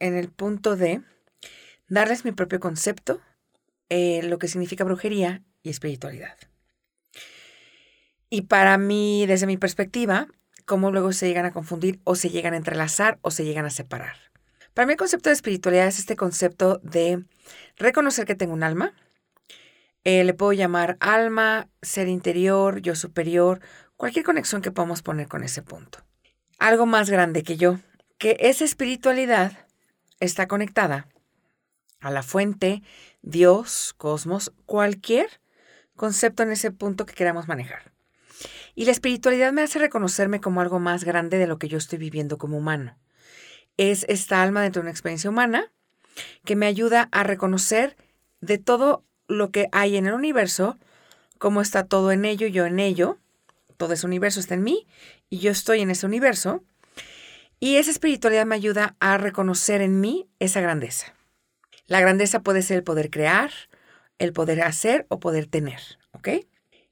en 0.00 0.16
el 0.16 0.28
punto 0.28 0.76
de 0.76 1.02
darles 1.88 2.24
mi 2.24 2.32
propio 2.32 2.58
concepto, 2.58 3.20
eh, 3.88 4.22
lo 4.24 4.38
que 4.38 4.48
significa 4.48 4.84
brujería 4.84 5.42
y 5.62 5.70
espiritualidad. 5.70 6.36
Y 8.28 8.42
para 8.42 8.78
mí, 8.78 9.24
desde 9.26 9.46
mi 9.46 9.56
perspectiva, 9.56 10.28
cómo 10.70 10.92
luego 10.92 11.12
se 11.12 11.26
llegan 11.26 11.46
a 11.46 11.50
confundir 11.50 11.98
o 12.04 12.14
se 12.14 12.30
llegan 12.30 12.54
a 12.54 12.56
entrelazar 12.56 13.18
o 13.22 13.32
se 13.32 13.44
llegan 13.44 13.64
a 13.64 13.70
separar. 13.70 14.14
Para 14.72 14.86
mí 14.86 14.92
el 14.92 14.98
concepto 14.98 15.28
de 15.28 15.34
espiritualidad 15.34 15.88
es 15.88 15.98
este 15.98 16.14
concepto 16.14 16.78
de 16.84 17.24
reconocer 17.76 18.24
que 18.24 18.36
tengo 18.36 18.52
un 18.52 18.62
alma. 18.62 18.94
Eh, 20.04 20.22
le 20.22 20.32
puedo 20.32 20.52
llamar 20.52 20.96
alma, 21.00 21.66
ser 21.82 22.06
interior, 22.06 22.82
yo 22.82 22.94
superior, 22.94 23.58
cualquier 23.96 24.24
conexión 24.24 24.62
que 24.62 24.70
podamos 24.70 25.02
poner 25.02 25.26
con 25.26 25.42
ese 25.42 25.60
punto. 25.60 26.04
Algo 26.60 26.86
más 26.86 27.10
grande 27.10 27.42
que 27.42 27.56
yo, 27.56 27.80
que 28.16 28.36
esa 28.38 28.64
espiritualidad 28.64 29.66
está 30.20 30.46
conectada 30.46 31.08
a 31.98 32.12
la 32.12 32.22
fuente, 32.22 32.84
Dios, 33.22 33.92
cosmos, 33.96 34.52
cualquier 34.66 35.40
concepto 35.96 36.44
en 36.44 36.52
ese 36.52 36.70
punto 36.70 37.06
que 37.06 37.14
queramos 37.14 37.48
manejar. 37.48 37.89
Y 38.74 38.84
la 38.84 38.92
espiritualidad 38.92 39.52
me 39.52 39.62
hace 39.62 39.78
reconocerme 39.78 40.40
como 40.40 40.60
algo 40.60 40.78
más 40.78 41.04
grande 41.04 41.38
de 41.38 41.46
lo 41.46 41.58
que 41.58 41.68
yo 41.68 41.78
estoy 41.78 41.98
viviendo 41.98 42.38
como 42.38 42.58
humano. 42.58 42.96
Es 43.76 44.04
esta 44.08 44.42
alma 44.42 44.62
dentro 44.62 44.80
de 44.80 44.84
una 44.84 44.90
experiencia 44.90 45.30
humana 45.30 45.72
que 46.44 46.56
me 46.56 46.66
ayuda 46.66 47.08
a 47.12 47.22
reconocer 47.22 47.96
de 48.40 48.58
todo 48.58 49.04
lo 49.28 49.50
que 49.50 49.68
hay 49.72 49.96
en 49.96 50.06
el 50.06 50.14
universo, 50.14 50.78
cómo 51.38 51.60
está 51.60 51.84
todo 51.84 52.12
en 52.12 52.24
ello, 52.24 52.46
yo 52.46 52.66
en 52.66 52.80
ello, 52.80 53.18
todo 53.76 53.94
ese 53.94 54.06
universo 54.06 54.40
está 54.40 54.54
en 54.54 54.62
mí 54.62 54.86
y 55.30 55.38
yo 55.38 55.50
estoy 55.50 55.80
en 55.80 55.90
ese 55.90 56.06
universo. 56.06 56.62
Y 57.60 57.76
esa 57.76 57.90
espiritualidad 57.90 58.46
me 58.46 58.54
ayuda 58.54 58.96
a 59.00 59.18
reconocer 59.18 59.82
en 59.82 60.00
mí 60.00 60.28
esa 60.38 60.60
grandeza. 60.60 61.14
La 61.86 62.00
grandeza 62.00 62.40
puede 62.40 62.62
ser 62.62 62.78
el 62.78 62.84
poder 62.84 63.10
crear, 63.10 63.50
el 64.18 64.32
poder 64.32 64.62
hacer 64.62 65.06
o 65.08 65.20
poder 65.20 65.46
tener, 65.46 65.80
¿ok? 66.12 66.28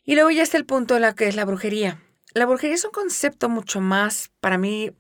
Y 0.08 0.14
luego 0.14 0.30
ya 0.30 0.42
está 0.42 0.56
el 0.56 0.64
punto 0.64 0.94
de 0.94 1.00
la 1.00 1.14
que 1.14 1.28
es 1.28 1.36
la 1.36 1.44
brujería. 1.44 2.02
La 2.32 2.46
brujería 2.46 2.74
es 2.74 2.84
un 2.86 2.92
concepto 2.92 3.50
mucho 3.50 3.82
más, 3.82 4.30
para 4.40 4.56
mí, 4.56 4.90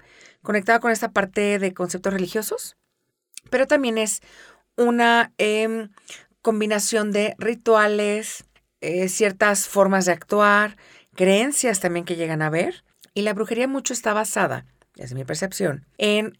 conectado 0.42 0.80
con 0.80 0.90
esta 0.90 1.12
parte 1.12 1.58
de 1.58 1.72
conceptos 1.72 2.12
religiosos, 2.12 2.76
pero 3.48 3.66
también 3.66 3.96
es 3.96 4.20
una 4.76 5.32
em, 5.38 5.88
combinación 6.42 7.10
de 7.10 7.34
rituales, 7.38 8.44
eh, 8.82 9.08
ciertas 9.08 9.66
formas 9.66 10.04
de 10.04 10.12
actuar, 10.12 10.76
creencias 11.14 11.80
también 11.80 12.04
que 12.04 12.16
llegan 12.16 12.42
a 12.42 12.50
ver. 12.50 12.84
Y 13.14 13.22
la 13.22 13.32
brujería 13.32 13.66
mucho 13.66 13.94
está 13.94 14.12
basada, 14.12 14.66
desde 14.94 15.14
mi 15.14 15.24
percepción, 15.24 15.86
en, 15.96 16.38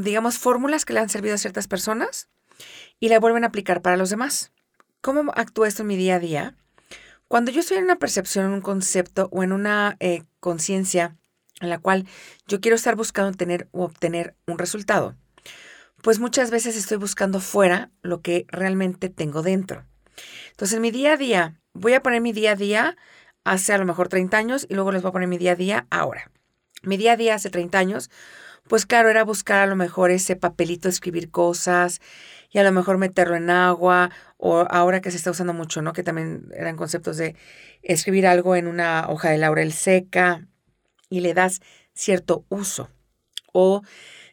digamos, 0.00 0.38
fórmulas 0.38 0.86
que 0.86 0.94
le 0.94 1.00
han 1.00 1.10
servido 1.10 1.34
a 1.34 1.38
ciertas 1.38 1.68
personas 1.68 2.30
y 3.00 3.10
la 3.10 3.20
vuelven 3.20 3.44
a 3.44 3.48
aplicar 3.48 3.82
para 3.82 3.98
los 3.98 4.08
demás. 4.08 4.50
¿Cómo 5.02 5.30
actúa 5.36 5.68
esto 5.68 5.82
en 5.82 5.88
mi 5.88 5.98
día 5.98 6.14
a 6.14 6.20
día? 6.20 6.56
Cuando 7.28 7.50
yo 7.50 7.60
estoy 7.60 7.76
en 7.76 7.84
una 7.84 7.98
percepción, 7.98 8.46
en 8.46 8.52
un 8.52 8.60
concepto 8.62 9.28
o 9.30 9.42
en 9.42 9.52
una 9.52 9.98
eh, 10.00 10.22
conciencia 10.40 11.18
en 11.60 11.68
la 11.68 11.78
cual 11.78 12.06
yo 12.46 12.62
quiero 12.62 12.74
estar 12.74 12.96
buscando 12.96 13.36
tener 13.36 13.68
o 13.70 13.84
obtener 13.84 14.34
un 14.46 14.56
resultado, 14.58 15.14
pues 16.02 16.20
muchas 16.20 16.50
veces 16.50 16.74
estoy 16.74 16.96
buscando 16.96 17.40
fuera 17.40 17.90
lo 18.00 18.22
que 18.22 18.46
realmente 18.48 19.10
tengo 19.10 19.42
dentro. 19.42 19.84
Entonces, 20.52 20.76
en 20.76 20.82
mi 20.82 20.90
día 20.90 21.12
a 21.12 21.16
día, 21.18 21.60
voy 21.74 21.92
a 21.92 22.02
poner 22.02 22.22
mi 22.22 22.32
día 22.32 22.52
a 22.52 22.56
día 22.56 22.96
hace 23.44 23.74
a 23.74 23.78
lo 23.78 23.84
mejor 23.84 24.08
30 24.08 24.36
años 24.38 24.66
y 24.68 24.74
luego 24.74 24.90
les 24.92 25.02
voy 25.02 25.10
a 25.10 25.12
poner 25.12 25.28
mi 25.28 25.36
día 25.36 25.52
a 25.52 25.56
día 25.56 25.86
ahora. 25.90 26.30
Mi 26.82 26.96
día 26.96 27.12
a 27.12 27.16
día 27.16 27.34
hace 27.34 27.50
30 27.50 27.78
años, 27.78 28.10
pues 28.68 28.86
claro, 28.86 29.10
era 29.10 29.22
buscar 29.22 29.60
a 29.60 29.66
lo 29.66 29.76
mejor 29.76 30.10
ese 30.10 30.34
papelito, 30.34 30.88
escribir 30.88 31.30
cosas 31.30 32.00
y 32.50 32.58
a 32.58 32.62
lo 32.62 32.72
mejor 32.72 32.96
meterlo 32.96 33.36
en 33.36 33.50
agua 33.50 34.10
o 34.38 34.64
ahora 34.70 35.00
que 35.00 35.10
se 35.10 35.16
está 35.16 35.30
usando 35.30 35.52
mucho, 35.52 35.82
¿no? 35.82 35.92
Que 35.92 36.02
también 36.02 36.48
eran 36.54 36.76
conceptos 36.76 37.16
de 37.16 37.36
escribir 37.82 38.26
algo 38.26 38.56
en 38.56 38.68
una 38.68 39.08
hoja 39.08 39.30
de 39.30 39.38
laurel 39.38 39.72
seca 39.72 40.46
y 41.10 41.20
le 41.20 41.34
das 41.34 41.60
cierto 41.92 42.44
uso 42.48 42.88
o 43.52 43.82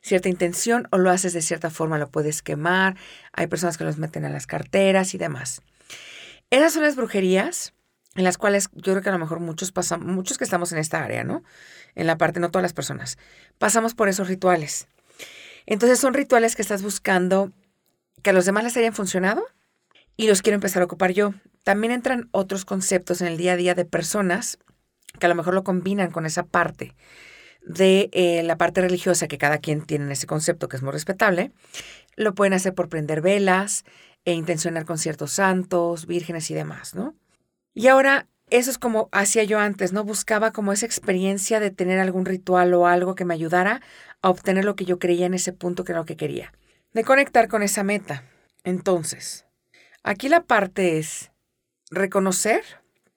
cierta 0.02 0.30
intención 0.30 0.88
o 0.92 1.00
lo 1.00 1.10
haces 1.10 1.34
de 1.34 1.42
cierta 1.42 1.72
forma, 1.72 1.98
lo 1.98 2.10
puedes 2.10 2.44
quemar, 2.44 2.96
hay 3.34 3.48
personas 3.48 3.78
que 3.78 3.84
los 3.84 3.98
meten 3.98 4.24
a 4.24 4.30
las 4.30 4.46
carteras 4.46 5.16
y 5.16 5.18
demás. 5.18 5.64
Esas 6.52 6.74
son 6.74 6.84
las 6.84 6.96
brujerías 6.96 7.74
en 8.14 8.24
las 8.24 8.38
cuales 8.38 8.70
yo 8.74 8.94
creo 8.94 9.02
que 9.02 9.10
a 9.10 9.14
lo 9.14 9.20
mejor 9.20 9.40
muchos 9.40 9.72
pasamos, 9.72 10.08
muchos 10.08 10.38
que 10.38 10.44
estamos 10.44 10.72
en 10.72 10.78
esta 10.78 11.04
área, 11.04 11.24
¿no? 11.24 11.44
En 11.96 12.06
la 12.06 12.18
parte, 12.18 12.40
no 12.40 12.52
todas 12.52 12.64
las 12.64 12.74
personas, 12.74 13.18
pasamos 13.58 13.96
por 13.96 14.08
esos 14.08 14.28
rituales. 14.28 14.88
Entonces 15.66 16.00
son 16.00 16.14
rituales 16.14 16.56
que 16.56 16.62
estás 16.62 16.84
buscando 16.84 17.52
que 18.22 18.30
a 18.30 18.34
los 18.34 18.46
demás 18.46 18.64
les 18.64 18.78
hayan 18.78 18.94
funcionado 18.94 19.44
y 20.18 20.28
los 20.28 20.42
quiero 20.42 20.56
empezar 20.56 20.82
a 20.82 20.86
ocupar 20.86 21.12
yo. 21.12 21.34
También 21.64 21.92
entran 21.92 22.30
otros 22.32 22.66
conceptos 22.66 23.22
en 23.22 23.28
el 23.28 23.38
día 23.38 23.54
a 23.54 23.58
día 23.58 23.76
de 23.76 23.86
personas 23.86 24.60
que 25.20 25.26
a 25.26 25.30
lo 25.30 25.36
mejor 25.36 25.54
lo 25.54 25.64
combinan 25.64 26.12
con 26.12 26.26
esa 26.26 26.44
parte 26.44 26.96
de 27.66 28.10
eh, 28.12 28.44
la 28.44 28.58
parte 28.58 28.82
religiosa 28.82 29.28
que 29.28 29.38
cada 29.38 29.58
quien 29.58 29.82
tiene 29.82 30.06
en 30.06 30.12
ese 30.12 30.28
concepto 30.28 30.68
que 30.68 30.78
es 30.78 30.84
muy 30.84 30.92
respetable. 30.92 31.52
Lo 32.16 32.36
pueden 32.36 32.54
hacer 32.54 32.74
por 32.74 32.90
prender 32.90 33.22
velas 33.22 33.84
e 34.24 34.34
intencionar 34.34 34.86
con 34.86 34.98
ciertos 34.98 35.32
santos, 35.32 36.06
vírgenes 36.06 36.50
y 36.52 36.54
demás, 36.54 36.96
¿no? 36.96 37.16
Y 37.74 37.88
ahora 37.88 38.28
eso 38.50 38.70
es 38.70 38.78
como 38.78 39.10
hacía 39.12 39.44
yo 39.44 39.60
antes, 39.60 39.92
¿no? 39.92 40.04
Buscaba 40.04 40.52
como 40.52 40.72
esa 40.72 40.86
experiencia 40.86 41.60
de 41.60 41.72
tener 41.72 42.00
algún 42.00 42.26
ritual 42.26 42.74
o 42.74 42.88
algo 42.88 43.16
que 43.16 43.26
me 43.26 43.34
ayudara 43.34 43.82
a 44.22 44.30
obtener 44.30 44.66
lo 44.66 44.76
que 44.76 44.86
yo 44.86 45.00
creía 45.00 45.26
en 45.26 45.34
ese 45.34 45.52
punto 45.52 45.84
que 45.84 45.92
era 45.92 46.00
lo 46.00 46.06
que 46.06 46.18
quería. 46.18 46.54
De 46.94 47.04
conectar 47.04 47.48
con 47.48 47.64
esa 47.64 47.84
meta. 47.84 48.24
Entonces, 48.64 49.45
Aquí 50.08 50.30
la 50.30 50.42
parte 50.42 51.00
es 51.00 51.32
reconocer 51.90 52.62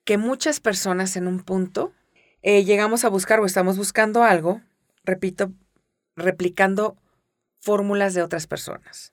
que 0.05 0.17
muchas 0.17 0.59
personas 0.59 1.17
en 1.17 1.27
un 1.27 1.41
punto 1.41 1.93
eh, 2.41 2.65
llegamos 2.65 3.05
a 3.05 3.11
buscar 3.11 3.41
o 3.41 3.45
estamos 3.45 3.77
buscando 3.77 4.23
algo, 4.23 4.63
repito, 5.05 5.53
replicando 6.17 6.97
fórmulas 7.61 8.15
de 8.15 8.23
otras 8.23 8.47
personas. 8.47 9.13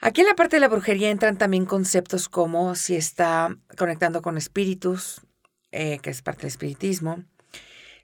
Aquí 0.00 0.22
en 0.22 0.26
la 0.26 0.34
parte 0.34 0.56
de 0.56 0.60
la 0.60 0.68
brujería 0.68 1.10
entran 1.10 1.38
también 1.38 1.64
conceptos 1.64 2.28
como 2.28 2.74
si 2.74 2.96
está 2.96 3.56
conectando 3.78 4.20
con 4.20 4.36
espíritus, 4.36 5.20
eh, 5.70 6.00
que 6.02 6.10
es 6.10 6.22
parte 6.22 6.40
del 6.40 6.48
espiritismo, 6.48 7.22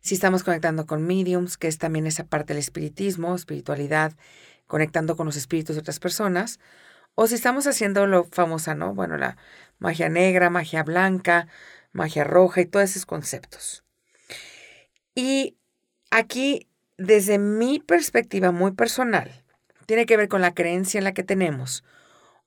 si 0.00 0.14
estamos 0.14 0.45
conectando 0.45 0.87
con 0.87 1.05
mediums, 1.05 1.57
que 1.57 1.66
es 1.66 1.78
también 1.78 2.07
esa 2.07 2.23
parte 2.23 2.52
del 2.52 2.61
espiritismo, 2.61 3.35
espiritualidad, 3.35 4.12
conectando 4.69 5.16
con 5.16 5.26
los 5.26 5.35
espíritus 5.35 5.75
de 5.75 5.81
otras 5.81 5.99
personas, 5.99 6.61
o 7.16 7.26
si 7.26 7.35
estamos 7.35 7.66
haciendo 7.66 8.06
lo 8.06 8.25
famosa, 8.25 8.76
¿no? 8.76 8.94
Bueno, 8.94 9.16
la 9.16 9.37
magia 9.78 10.08
negra, 10.08 10.50
magia 10.50 10.85
blanca, 10.85 11.49
magia 11.92 12.23
roja 12.23 12.61
y 12.61 12.66
todos 12.66 12.90
esos 12.90 13.06
conceptos. 13.06 13.82
Y 15.14 15.56
aquí, 16.11 16.68
desde 16.99 17.38
mi 17.38 17.80
perspectiva 17.80 18.52
muy 18.52 18.73
personal, 18.73 19.44
tiene 19.87 20.06
que 20.06 20.16
ver 20.16 20.28
con 20.28 20.42
la 20.42 20.54
creencia 20.54 20.99
en 20.99 21.04
la 21.04 21.14
que 21.14 21.23
tenemos 21.23 21.82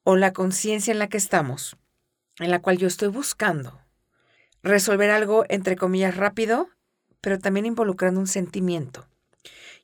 o 0.03 0.15
la 0.15 0.33
conciencia 0.33 0.91
en 0.91 0.99
la 0.99 1.09
que 1.09 1.17
estamos, 1.17 1.75
en 2.37 2.51
la 2.51 2.59
cual 2.59 2.77
yo 2.77 2.87
estoy 2.87 3.09
buscando 3.09 3.81
resolver 4.61 5.09
algo, 5.09 5.45
entre 5.49 5.75
comillas, 5.77 6.15
rápido, 6.15 6.69
pero 7.21 7.39
también 7.39 7.65
involucrando 7.65 8.19
un 8.19 8.27
sentimiento 8.27 9.07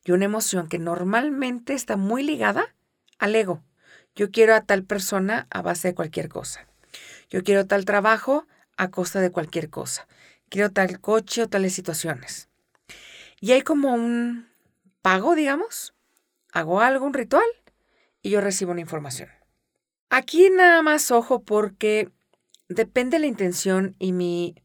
y 0.03 0.11
una 0.11 0.25
emoción 0.25 0.69
que 0.69 0.77
normalmente 0.77 1.73
está 1.73 1.97
muy 1.97 2.23
ligada 2.23 2.75
al 3.17 3.35
ego. 3.35 3.63
Yo 4.15 4.31
quiero 4.31 4.55
a 4.55 4.61
tal 4.61 4.83
persona 4.85 5.45
a 5.49 5.61
base 5.61 5.89
de 5.89 5.95
cualquier 5.95 6.29
cosa. 6.29 6.65
Yo 7.29 7.43
quiero 7.43 7.67
tal 7.67 7.83
trabajo 7.83 8.47
a 8.77 8.89
costa 8.89 9.19
de 9.19 9.29
cualquier 9.29 9.69
cosa. 9.69 10.07
Quiero 10.47 10.71
tal 10.71 11.01
coche 11.01 11.43
o 11.43 11.49
tales 11.49 11.73
situaciones. 11.73 12.47
Y 13.41 13.51
hay 13.51 13.61
como 13.61 13.93
un 13.93 14.47
pago, 15.01 15.35
digamos. 15.35 15.93
Hago 16.53 16.79
algo, 16.79 17.05
un 17.05 17.13
ritual, 17.13 17.45
y 18.21 18.29
yo 18.29 18.39
recibo 18.39 18.71
una 18.71 18.79
información. 18.79 19.29
Aquí 20.09 20.49
nada 20.49 20.81
más 20.81 21.11
ojo 21.11 21.43
porque 21.43 22.09
depende 22.69 23.19
la 23.19 23.25
intención 23.25 23.95
y 23.99 24.13
mi 24.13 24.55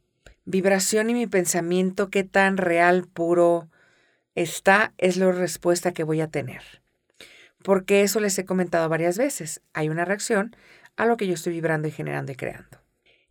vibración 0.44 1.10
y 1.10 1.14
mi 1.14 1.26
pensamiento, 1.26 2.08
qué 2.08 2.22
tan 2.22 2.56
real, 2.56 3.08
puro 3.08 3.68
está, 4.36 4.94
es 4.98 5.16
la 5.16 5.32
respuesta 5.32 5.92
que 5.92 6.04
voy 6.04 6.20
a 6.20 6.28
tener 6.28 6.79
porque 7.62 8.02
eso 8.02 8.20
les 8.20 8.38
he 8.38 8.44
comentado 8.44 8.88
varias 8.88 9.18
veces. 9.18 9.62
Hay 9.72 9.88
una 9.88 10.04
reacción 10.04 10.54
a 10.96 11.06
lo 11.06 11.16
que 11.16 11.26
yo 11.26 11.34
estoy 11.34 11.52
vibrando 11.52 11.88
y 11.88 11.90
generando 11.90 12.32
y 12.32 12.36
creando. 12.36 12.80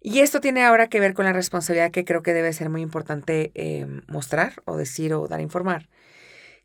Y 0.01 0.19
esto 0.19 0.39
tiene 0.39 0.63
ahora 0.63 0.88
que 0.88 1.00
ver 1.00 1.13
con 1.13 1.25
la 1.25 1.33
responsabilidad 1.33 1.91
que 1.91 2.05
creo 2.05 2.24
que 2.24 2.33
debe 2.33 2.53
ser 2.53 2.69
muy 2.69 2.81
importante 2.81 3.51
eh, 3.55 3.86
mostrar 4.07 4.53
o 4.65 4.77
decir 4.77 5.13
o 5.13 5.27
dar 5.27 5.39
a 5.39 5.43
informar. 5.43 5.89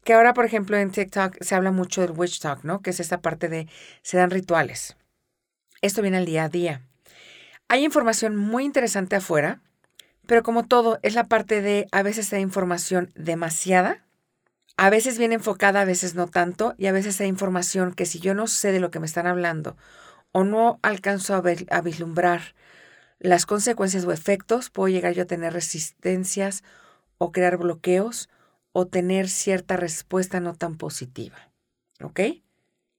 Que 0.05 0.13
ahora, 0.13 0.35
por 0.35 0.45
ejemplo, 0.45 0.77
en 0.77 0.91
TikTok 0.91 1.37
se 1.41 1.55
habla 1.55 1.73
mucho 1.73 2.03
del 2.03 2.13
witch 2.13 2.41
talk, 2.41 2.63
¿no? 2.63 2.81
Que 2.81 2.91
es 2.91 3.01
esta 3.01 3.21
parte 3.21 3.49
de 3.49 3.69
se 4.03 4.19
dan 4.19 4.31
rituales. 4.31 4.97
Esto 5.81 6.03
viene 6.03 6.19
al 6.19 6.27
día 6.27 6.45
a 6.45 6.49
día. 6.49 6.83
Hay 7.69 7.85
información 7.85 8.37
muy 8.37 8.65
interesante 8.65 9.17
afuera, 9.17 9.61
Pero 10.27 10.43
como 10.43 10.65
todo, 10.65 10.99
es 11.03 11.15
la 11.15 11.25
parte 11.25 11.61
de 11.61 11.87
a 11.93 12.03
veces 12.03 12.33
hay 12.33 12.41
información 12.41 13.11
demasiada, 13.15 14.07
a 14.77 14.91
veces 14.91 15.19
bien 15.19 15.33
enfocada, 15.33 15.83
a 15.83 15.85
veces 15.85 16.15
no 16.15 16.27
tanto, 16.27 16.75
y 16.79 16.87
a 16.87 16.93
veces 16.93 17.21
hay 17.21 17.29
información 17.29 17.95
que 17.95 18.07
si 18.07 18.19
yo 18.19 18.35
no 18.35 18.47
sé 18.47 18.73
de 18.73 18.81
lo 18.81 18.91
que 18.91 19.01
me 19.01 19.07
están 19.07 19.27
hablando 19.27 19.77
o 20.33 20.43
no 20.43 20.81
alcanzo 20.83 21.35
a, 21.35 21.41
ver, 21.41 21.67
a 21.71 21.81
vislumbrar 21.81 22.55
las 23.21 23.47
consecuencias 23.47 24.05
o 24.05 24.13
efectos, 24.13 24.71
puedo 24.71 24.89
llegar 24.89 25.15
yo 25.15 25.23
a 25.23 25.27
tener 25.27 25.53
resistencias 25.53 26.65
o 27.19 27.31
crear 27.31 27.57
bloqueos 27.57 28.29
o 28.73 28.87
tener 28.87 29.29
cierta 29.29 29.77
respuesta 29.77 30.41
no 30.41 30.55
tan 30.55 30.77
positiva. 30.77 31.53
¿Ok? 32.03 32.21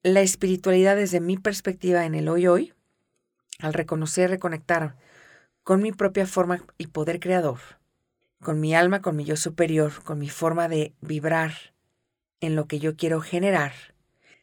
La 0.01 0.21
espiritualidad 0.21 0.95
desde 0.95 1.19
mi 1.19 1.37
perspectiva 1.37 2.05
en 2.05 2.15
el 2.15 2.29
hoy 2.29 2.47
hoy, 2.47 2.73
al 3.59 3.73
reconocer, 3.73 4.29
reconectar 4.29 4.95
con 5.63 5.81
mi 5.81 5.91
propia 5.91 6.25
forma 6.25 6.63
y 6.77 6.87
poder 6.87 7.19
creador, 7.19 7.59
con 8.41 8.59
mi 8.59 8.75
alma, 8.75 9.01
con 9.01 9.15
mi 9.15 9.25
yo 9.25 9.35
superior, 9.37 10.03
con 10.03 10.19
mi 10.19 10.29
forma 10.29 10.67
de 10.67 10.93
vibrar 11.01 11.53
en 12.39 12.55
lo 12.55 12.67
que 12.67 12.79
yo 12.79 12.95
quiero 12.95 13.21
generar, 13.21 13.73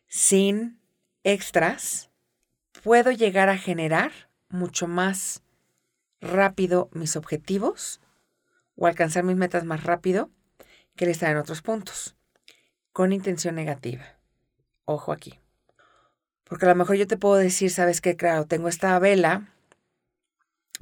sin 0.09 0.81
extras, 1.25 2.11
puedo 2.83 3.11
llegar 3.13 3.49
a 3.49 3.59
generar 3.59 4.13
mucho 4.49 4.89
más 4.89 5.43
rápido 6.21 6.89
mis 6.93 7.17
objetivos 7.17 8.01
o 8.77 8.87
alcanzar 8.87 9.25
mis 9.25 9.37
metas 9.37 9.65
más 9.65 9.85
rápido 9.85 10.31
que 10.97 11.05
el 11.05 11.11
estar 11.11 11.31
en 11.31 11.39
otros 11.39 11.63
puntos, 11.63 12.17
con 12.93 13.13
intención 13.13 13.55
negativa. 13.55 14.05
Ojo 14.85 15.13
aquí. 15.13 15.39
Porque 16.45 16.67
a 16.67 16.69
lo 16.69 16.75
mejor 16.75 16.97
yo 16.97 17.07
te 17.07 17.17
puedo 17.17 17.37
decir, 17.37 17.71
sabes 17.71 18.01
qué, 18.01 18.17
claro, 18.17 18.47
tengo 18.47 18.69
esta 18.69 18.99
vela, 18.99 19.52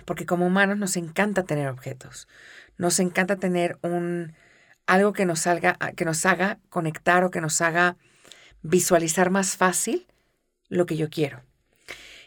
porque 0.05 0.27
como 0.27 0.47
humanos 0.47 0.79
nos 0.79 0.97
encanta 0.97 1.45
tener 1.45 1.69
objetos, 1.69 2.29
nos 2.77 2.99
encanta 3.01 3.37
tener 3.37 3.79
un 3.83 4.35
algo 4.87 5.13
que 5.13 5.25
nos 5.25 5.41
salga, 5.41 5.77
que 5.97 6.05
nos 6.05 6.27
haga 6.27 6.59
conectar 6.69 7.23
o 7.23 7.31
que 7.31 7.41
nos 7.41 7.61
haga 7.61 7.97
visualizar 8.63 9.31
más 9.31 9.57
fácil 9.57 10.07
lo 10.69 10.87
que 10.87 10.97
yo 10.97 11.09
quiero. 11.11 11.43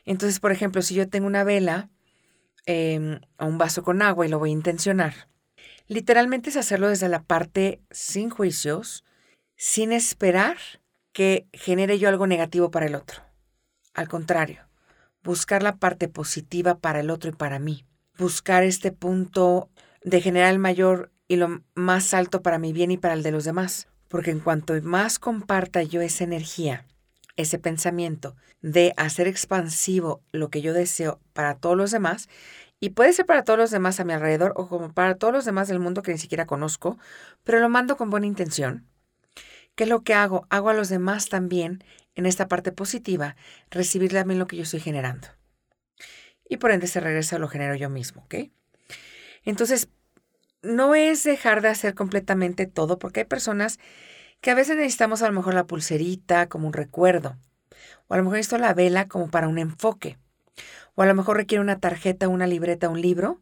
Entonces, 0.06 0.40
por 0.40 0.52
ejemplo, 0.52 0.82
si 0.82 0.96
yo 0.96 1.10
tengo 1.10 1.28
una 1.28 1.44
vela 1.44 1.90
em, 2.66 3.20
o 3.38 3.46
un 3.46 3.58
vaso 3.58 3.84
con 3.84 4.02
agua 4.02 4.26
y 4.26 4.30
lo 4.30 4.40
voy 4.40 4.50
a 4.50 4.54
intencionar, 4.54 5.28
literalmente 5.88 6.50
es 6.50 6.58
hacerlo 6.58 6.88
desde 6.88 7.10
la 7.10 7.24
parte 7.24 7.82
sin 7.92 8.30
juicios, 8.30 9.04
sin 9.56 9.92
esperar 9.92 10.58
que 11.12 11.48
genere 11.54 12.00
yo 12.00 12.10
algo 12.10 12.28
negativo 12.28 12.72
para 12.72 12.86
el 12.86 12.96
otro. 12.96 13.22
Al 13.94 14.08
contrario, 14.08 14.68
buscar 15.24 15.64
la 15.64 15.78
parte 15.78 16.08
positiva 16.08 16.80
para 16.80 17.00
el 17.00 17.10
otro 17.10 17.30
y 17.30 17.34
para 17.34 17.60
mí. 17.60 17.86
Buscar 18.18 18.64
este 18.64 18.92
punto 18.92 19.70
de 20.04 20.22
generar 20.22 20.52
el 20.52 20.60
mayor 20.60 21.12
y 21.28 21.38
lo 21.38 21.64
más 21.74 22.14
alto 22.14 22.42
para 22.42 22.60
mi 22.60 22.74
bien 22.74 22.92
y 22.92 22.98
para 22.98 23.14
el 23.14 23.24
de 23.24 23.32
los 23.32 23.46
demás. 23.46 23.88
Porque 24.08 24.32
en 24.32 24.40
cuanto 24.40 24.80
más 24.84 25.18
comparta 25.18 25.82
yo 25.82 26.02
esa 26.02 26.24
energía, 26.24 26.86
ese 27.36 27.58
pensamiento 27.58 28.36
de 28.62 28.94
hacer 28.98 29.28
expansivo 29.28 30.22
lo 30.32 30.50
que 30.50 30.62
yo 30.62 30.74
deseo 30.74 31.20
para 31.34 31.56
todos 31.56 31.76
los 31.76 31.92
demás, 31.92 32.30
y 32.80 32.90
puede 32.90 33.14
ser 33.14 33.26
para 33.26 33.46
todos 33.46 33.58
los 33.58 33.72
demás 33.72 34.00
a 34.00 34.04
mi 34.04 34.12
alrededor 34.12 34.52
o 34.58 34.68
como 34.68 34.94
para 34.94 35.16
todos 35.16 35.34
los 35.34 35.46
demás 35.46 35.70
del 35.70 35.80
mundo 35.80 36.02
que 36.02 36.12
ni 36.12 36.18
siquiera 36.18 36.46
conozco, 36.46 36.98
pero 37.44 37.60
lo 37.60 37.70
mando 37.70 37.96
con 37.96 38.10
buena 38.10 38.28
intención. 38.28 38.86
¿Qué 39.76 39.86
es 39.86 39.90
lo 39.90 40.02
que 40.02 40.14
hago? 40.14 40.46
Hago 40.50 40.70
a 40.70 40.74
los 40.74 40.90
demás 40.90 41.30
también, 41.30 41.84
en 42.16 42.26
esta 42.26 42.48
parte 42.48 42.72
positiva, 42.72 43.36
recibir 43.70 44.12
también 44.12 44.40
lo 44.40 44.48
que 44.48 44.58
yo 44.58 44.64
estoy 44.64 44.80
generando. 44.80 45.28
Y 46.48 46.58
por 46.58 46.72
ende 46.72 46.88
se 46.88 47.00
regresa, 47.00 47.40
lo 47.40 47.48
genero 47.48 47.76
yo 47.76 47.90
mismo, 47.90 48.24
¿ok? 48.24 48.36
Entonces, 49.44 49.90
no 50.62 50.96
es 50.96 51.24
dejar 51.24 51.62
de 51.62 51.70
hacer 51.70 51.94
completamente 51.94 52.66
todo, 52.66 53.00
porque 53.00 53.22
hay 53.22 53.26
personas 53.26 53.80
que 54.42 54.52
a 54.52 54.56
veces 54.56 54.76
necesitamos 54.76 55.22
a 55.22 55.28
lo 55.28 55.34
mejor 55.34 55.54
la 55.54 55.66
pulserita 55.66 56.48
como 56.48 56.68
un 56.68 56.74
recuerdo, 56.74 57.38
o 58.08 58.14
a 58.14 58.18
lo 58.18 58.24
mejor 58.24 58.40
esto 58.40 58.58
la 58.58 58.74
vela 58.74 59.08
como 59.08 59.30
para 59.30 59.48
un 59.48 59.58
enfoque, 59.58 60.18
o 60.96 61.02
a 61.02 61.06
lo 61.06 61.16
mejor 61.16 61.38
requiere 61.38 61.62
una 61.62 61.80
tarjeta, 61.80 62.28
una 62.28 62.48
libreta, 62.48 62.90
un 62.90 63.02
libro, 63.02 63.42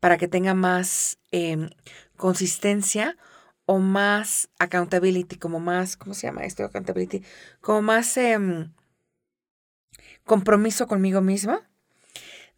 para 0.00 0.18
que 0.18 0.28
tenga 0.28 0.54
más 0.54 1.18
em, 1.30 1.70
consistencia 2.16 3.16
o 3.66 3.78
más 3.78 4.48
accountability, 4.58 5.36
como 5.36 5.60
más, 5.60 5.96
¿cómo 5.96 6.14
se 6.14 6.26
llama 6.26 6.44
esto? 6.44 6.64
Accountability, 6.64 7.22
como 7.60 7.82
más 7.82 8.16
em, 8.16 8.72
compromiso 10.24 10.86
conmigo 10.86 11.20
misma 11.20 11.68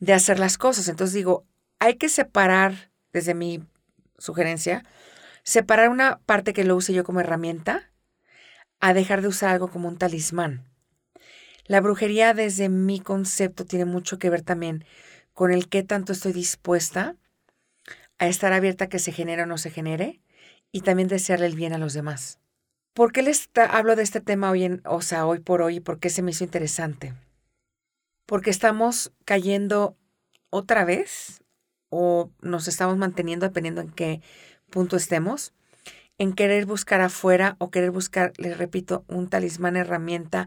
de 0.00 0.12
hacer 0.12 0.38
las 0.38 0.58
cosas. 0.58 0.88
Entonces 0.88 1.14
digo, 1.14 1.44
hay 1.78 1.96
que 1.96 2.08
separar, 2.08 2.90
desde 3.12 3.34
mi 3.34 3.64
sugerencia, 4.18 4.82
Separar 5.46 5.90
una 5.90 6.18
parte 6.26 6.52
que 6.52 6.64
lo 6.64 6.74
use 6.74 6.92
yo 6.92 7.04
como 7.04 7.20
herramienta 7.20 7.88
a 8.80 8.92
dejar 8.92 9.22
de 9.22 9.28
usar 9.28 9.50
algo 9.50 9.68
como 9.68 9.86
un 9.86 9.96
talismán. 9.96 10.64
La 11.66 11.80
brujería 11.80 12.34
desde 12.34 12.68
mi 12.68 12.98
concepto 12.98 13.64
tiene 13.64 13.84
mucho 13.84 14.18
que 14.18 14.28
ver 14.28 14.42
también 14.42 14.84
con 15.34 15.52
el 15.52 15.68
qué 15.68 15.84
tanto 15.84 16.12
estoy 16.12 16.32
dispuesta 16.32 17.14
a 18.18 18.26
estar 18.26 18.52
abierta 18.52 18.86
a 18.86 18.88
que 18.88 18.98
se 18.98 19.12
genere 19.12 19.44
o 19.44 19.46
no 19.46 19.56
se 19.56 19.70
genere 19.70 20.20
y 20.76 20.82
también 20.82 21.08
desearle 21.08 21.46
el 21.46 21.56
bien 21.56 21.72
a 21.72 21.78
los 21.78 21.94
demás. 21.94 22.38
¿Por 22.92 23.10
qué 23.10 23.22
les 23.22 23.48
hablo 23.54 23.96
de 23.96 24.02
este 24.02 24.20
tema 24.20 24.50
hoy, 24.50 24.64
en, 24.64 24.82
o 24.84 25.00
sea, 25.00 25.24
hoy 25.24 25.40
por 25.40 25.62
hoy? 25.62 25.80
¿Por 25.80 25.98
qué 25.98 26.10
se 26.10 26.20
me 26.20 26.32
hizo 26.32 26.44
interesante? 26.44 27.14
Porque 28.26 28.50
estamos 28.50 29.10
cayendo 29.24 29.96
otra 30.50 30.84
vez 30.84 31.42
o 31.88 32.30
nos 32.42 32.68
estamos 32.68 32.98
manteniendo 32.98 33.46
dependiendo 33.46 33.80
en 33.80 33.90
qué 33.90 34.20
punto 34.68 34.96
estemos, 34.96 35.54
en 36.18 36.34
querer 36.34 36.66
buscar 36.66 37.00
afuera 37.00 37.56
o 37.58 37.70
querer 37.70 37.90
buscar, 37.90 38.34
les 38.36 38.58
repito, 38.58 39.06
un 39.08 39.30
talismán, 39.30 39.78
herramienta 39.78 40.46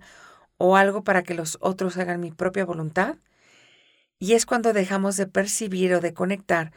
o 0.58 0.78
algo 0.78 1.04
para 1.04 1.24
que 1.24 1.34
los 1.34 1.58
otros 1.60 1.98
hagan 1.98 2.20
mi 2.20 2.30
propia 2.30 2.66
voluntad. 2.66 3.16
Y 4.20 4.34
es 4.34 4.46
cuando 4.46 4.74
dejamos 4.74 5.18
de 5.18 5.26
percibir 5.26 5.92
o 5.96 6.02
de 6.02 6.14
conectar 6.14 6.72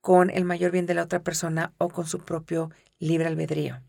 con 0.00 0.30
el 0.30 0.44
mayor 0.44 0.70
bien 0.70 0.86
de 0.86 0.94
la 0.94 1.02
otra 1.02 1.22
persona 1.22 1.72
o 1.78 1.88
con 1.88 2.06
su 2.06 2.18
propio 2.20 2.70
libre 2.98 3.26
albedrío. 3.26 3.82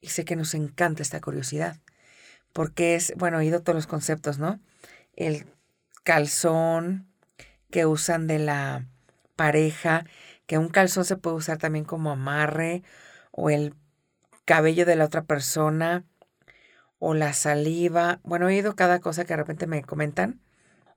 Y 0.00 0.08
sé 0.08 0.24
que 0.24 0.36
nos 0.36 0.54
encanta 0.54 1.02
esta 1.02 1.20
curiosidad, 1.20 1.80
porque 2.52 2.94
es, 2.94 3.12
bueno, 3.16 3.38
he 3.38 3.40
oído 3.40 3.62
todos 3.62 3.76
los 3.76 3.86
conceptos, 3.86 4.38
¿no? 4.38 4.60
El 5.14 5.46
calzón 6.02 7.08
que 7.70 7.86
usan 7.86 8.26
de 8.26 8.38
la 8.38 8.86
pareja, 9.36 10.04
que 10.46 10.58
un 10.58 10.68
calzón 10.68 11.04
se 11.04 11.16
puede 11.16 11.36
usar 11.36 11.58
también 11.58 11.84
como 11.84 12.10
amarre 12.10 12.82
o 13.30 13.50
el 13.50 13.74
cabello 14.44 14.86
de 14.86 14.96
la 14.96 15.06
otra 15.06 15.24
persona 15.24 16.04
o 16.98 17.14
la 17.14 17.32
saliva. 17.32 18.20
Bueno, 18.22 18.48
he 18.48 18.54
oído 18.54 18.76
cada 18.76 19.00
cosa 19.00 19.24
que 19.24 19.34
de 19.34 19.38
repente 19.38 19.66
me 19.66 19.82
comentan. 19.82 20.40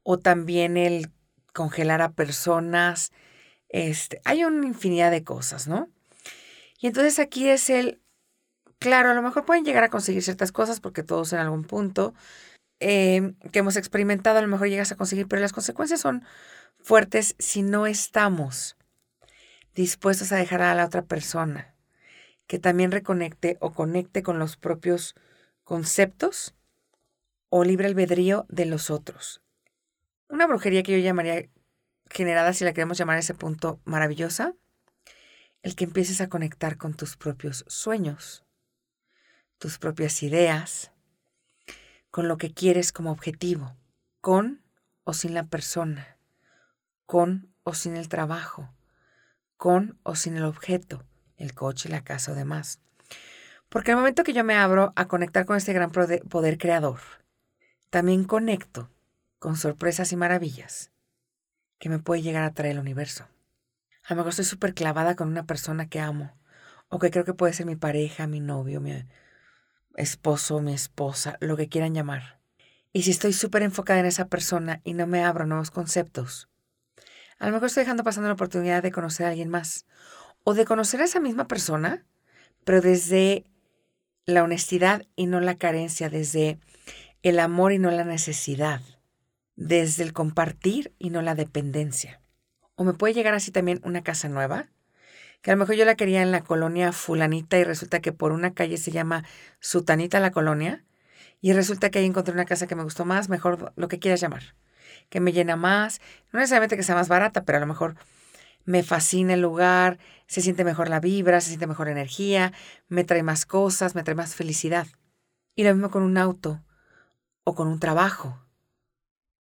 O 0.03 0.19
también 0.19 0.77
el 0.77 1.12
congelar 1.53 2.01
a 2.01 2.12
personas. 2.12 3.12
Este, 3.69 4.21
hay 4.25 4.43
una 4.43 4.65
infinidad 4.65 5.12
de 5.12 5.23
cosas, 5.23 5.67
¿no? 5.67 5.89
Y 6.80 6.88
entonces 6.88 7.19
aquí 7.19 7.49
es 7.49 7.69
el, 7.69 8.01
claro, 8.80 9.10
a 9.10 9.13
lo 9.13 9.21
mejor 9.21 9.45
pueden 9.45 9.65
llegar 9.65 9.84
a 9.84 9.89
conseguir 9.89 10.23
ciertas 10.23 10.51
cosas 10.51 10.80
porque 10.80 11.03
todos 11.03 11.34
en 11.34 11.39
algún 11.39 11.63
punto 11.63 12.13
em, 12.80 13.36
que 13.51 13.60
hemos 13.60 13.75
experimentado 13.75 14.38
a 14.38 14.41
lo 14.41 14.47
mejor 14.47 14.69
llegas 14.69 14.91
a 14.91 14.95
conseguir, 14.95 15.27
pero 15.27 15.41
las 15.41 15.53
consecuencias 15.53 15.99
son 15.99 16.23
fuertes 16.80 17.36
si 17.39 17.63
no 17.63 17.88
estamos 17.88 18.77
dispuestos 19.73 20.32
a 20.32 20.38
dejar 20.38 20.62
a 20.62 20.75
la 20.75 20.86
otra 20.86 21.03
persona 21.03 21.73
que 22.47 22.60
también 22.60 22.91
reconecte 22.91 23.58
o 23.60 23.73
conecte 23.73 24.23
con 24.23 24.39
los 24.39 24.56
propios 24.56 25.15
conceptos 25.63 26.56
o 27.49 27.63
libre 27.63 27.88
albedrío 27.88 28.45
de 28.49 28.65
los 28.65 28.89
otros. 28.89 29.41
Una 30.30 30.47
brujería 30.47 30.84
que 30.84 30.93
yo 30.93 30.97
llamaría 30.99 31.49
generada, 32.10 32.54
si 32.54 32.63
la 32.63 32.74
queremos 32.74 32.98
llamar 32.98 33.17
a 33.17 33.20
ese 33.20 33.34
punto, 33.34 33.80
maravillosa, 33.86 34.54
el 35.63 35.76
que 35.76 35.86
empieces 35.86 36.22
a 36.22 36.30
conectar 36.30 36.78
con 36.78 36.93
tus 36.93 37.17
propios 37.17 37.65
sueños, 37.67 38.46
tus 39.58 39.78
propias 39.78 40.24
ideas, 40.24 40.91
con 42.12 42.28
lo 42.28 42.38
que 42.38 42.54
quieres 42.54 42.91
como 42.91 43.12
objetivo, 43.12 43.76
con 44.22 44.62
o 45.04 45.13
sin 45.13 45.34
la 45.34 45.43
persona, 45.43 46.17
con 47.06 47.54
o 47.63 47.74
sin 47.74 47.96
el 47.96 48.10
trabajo, 48.10 48.74
con 49.58 50.00
o 50.04 50.15
sin 50.15 50.38
el 50.38 50.46
objeto, 50.46 51.04
el 51.38 51.54
coche, 51.54 51.89
la 51.89 52.04
casa 52.04 52.32
o 52.32 52.36
demás. 52.36 52.80
Porque 53.70 53.91
el 53.91 53.98
momento 53.98 54.24
que 54.24 54.34
yo 54.34 54.43
me 54.43 54.56
abro 54.56 54.93
a 54.96 55.08
conectar 55.08 55.46
con 55.46 55.58
este 55.58 55.74
gran 55.74 55.91
poder 55.91 56.58
creador, 56.58 57.00
también 57.89 58.24
conecto 58.24 58.89
con 59.39 59.56
sorpresas 59.56 60.12
y 60.12 60.15
maravillas 60.15 60.91
que 61.80 61.90
me 61.90 62.00
puede 62.00 62.22
llegar 62.22 62.44
a 62.44 62.54
traer 62.54 62.74
el 62.74 62.80
universo. 62.80 63.28
A 64.04 64.13
lo 64.13 64.18
mejor 64.18 64.30
estoy 64.30 64.46
súper 64.46 64.74
clavada 64.74 65.16
con 65.16 65.28
una 65.28 65.46
persona 65.46 65.90
que 65.90 66.00
amo, 66.00 66.38
o 66.90 67.00
que 67.00 67.12
creo 67.12 67.26
que 67.26 67.34
puede 67.34 67.54
ser 67.54 67.66
mi 67.66 67.76
pareja, 67.76 68.28
mi 68.28 68.40
novio, 68.40 68.80
mi 68.80 69.06
esposo, 69.96 70.62
mi 70.62 70.74
esposa, 70.74 71.38
lo 71.42 71.58
que 71.58 71.68
quieran 71.68 71.94
llamar. 71.94 72.40
Y 72.94 73.04
si 73.04 73.12
estoy 73.12 73.34
súper 73.34 73.63
enfocada 73.63 74.00
en 74.00 74.06
esa 74.06 74.28
persona 74.28 74.82
y 74.84 74.94
no 74.94 75.08
me 75.08 75.24
abro 75.24 75.46
nuevos 75.46 75.72
conceptos, 75.72 76.48
A 77.40 77.46
lo 77.46 77.54
mejor 77.54 77.68
estoy 77.68 77.82
dejando 77.82 78.04
pasando 78.04 78.30
la 78.30 78.34
oportunidad 78.34 78.82
de 78.82 78.92
conocer 78.92 79.28
a 79.28 79.30
alguien 79.30 79.50
más 79.50 79.86
o 80.44 80.56
de 80.56 80.66
conocer 80.66 81.02
a 81.02 81.06
esa 81.06 81.20
misma 81.20 81.48
persona, 81.48 82.04
pero 82.63 82.82
desde 82.82 83.46
la 84.26 84.44
honestidad 84.44 85.06
y 85.16 85.28
no 85.28 85.40
la 85.40 85.56
carencia, 85.56 86.10
desde 86.10 86.60
el 87.22 87.40
amor 87.40 87.74
y 87.74 87.80
no 87.80 87.92
la 87.92 88.04
necesidad, 88.04 88.82
desde 89.58 90.04
el 90.04 90.13
compartir 90.13 90.93
y 90.98 91.10
no 91.10 91.22
la 91.22 91.36
dependencia. 91.36 92.22
O 92.76 92.86
me 92.86 92.93
puede 92.93 93.13
llegar 93.13 93.34
así 93.34 93.52
también 93.52 93.82
una 93.84 94.04
casa 94.04 94.30
nueva, 94.30 94.70
que 95.41 95.52
a 95.52 95.56
lo 95.56 95.60
mejor 95.60 95.76
yo 95.76 95.84
la 95.84 95.96
quería 95.96 96.22
en 96.22 96.32
la 96.32 96.41
colonia 96.41 96.93
fulanita 96.93 97.58
y 97.58 97.63
resulta 97.63 98.00
que 98.00 98.13
por 98.13 98.32
una 98.32 98.54
calle 98.54 98.78
se 98.78 98.91
llama 98.91 99.26
Sutanita 99.60 100.20
la 100.20 100.32
colonia 100.32 100.86
y 101.41 101.54
resulta 101.54 101.89
que 101.89 102.00
ahí 102.00 102.06
encontré 102.06 102.34
una 102.34 102.46
casa 102.46 102.67
que 102.67 102.76
me 102.76 102.84
gustó 102.84 103.04
más, 103.04 103.30
mejor 103.30 103.74
lo 103.76 103.88
que 103.88 104.00
quieras 104.00 104.22
llamar, 104.22 104.56
que 105.10 105.20
me 105.20 105.34
llena 105.34 105.56
más, 105.56 106.02
no 106.32 106.39
necesariamente 106.39 106.78
que 106.78 106.84
sea 106.84 106.96
más 106.96 107.08
barata, 107.08 107.43
pero 107.43 107.58
a 107.58 107.62
lo 107.62 107.67
mejor 107.67 107.96
me 108.63 108.84
fascina 108.84 109.34
el 109.34 109.41
lugar, 109.41 109.98
se 110.28 110.41
siente 110.41 110.63
mejor 110.63 110.89
la 110.89 111.00
vibra, 111.00 111.41
se 111.41 111.48
siente 111.48 111.67
mejor 111.67 111.88
energía, 111.88 112.54
me 112.89 113.04
trae 113.04 113.24
más 113.24 113.46
cosas, 113.46 113.96
me 113.96 114.04
trae 114.04 114.15
más 114.15 114.36
felicidad. 114.36 114.88
Y 115.56 115.63
lo 115.63 115.74
mismo 115.74 115.89
con 115.89 116.04
un 116.04 116.17
auto 116.17 116.62
o 117.43 117.56
con 117.56 117.67
un 117.67 117.80
trabajo. 117.80 118.46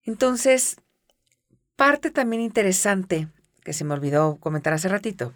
Entonces, 0.07 0.77
parte 1.75 2.13
también 2.13 2.41
interesante 2.41 3.29
que 3.65 3.73
se 3.73 3.85
me 3.85 3.93
olvidó 3.93 4.37
comentar 4.37 4.73
hace 4.73 4.89
ratito, 4.89 5.35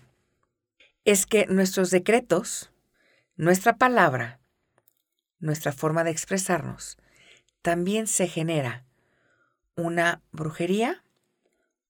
es 1.04 1.26
que 1.26 1.46
nuestros 1.46 1.90
decretos, 1.90 2.70
nuestra 3.34 3.76
palabra, 3.76 4.38
nuestra 5.40 5.72
forma 5.72 6.04
de 6.04 6.12
expresarnos, 6.12 6.98
también 7.62 8.06
se 8.06 8.28
genera 8.28 8.84
una 9.74 10.22
brujería 10.30 11.02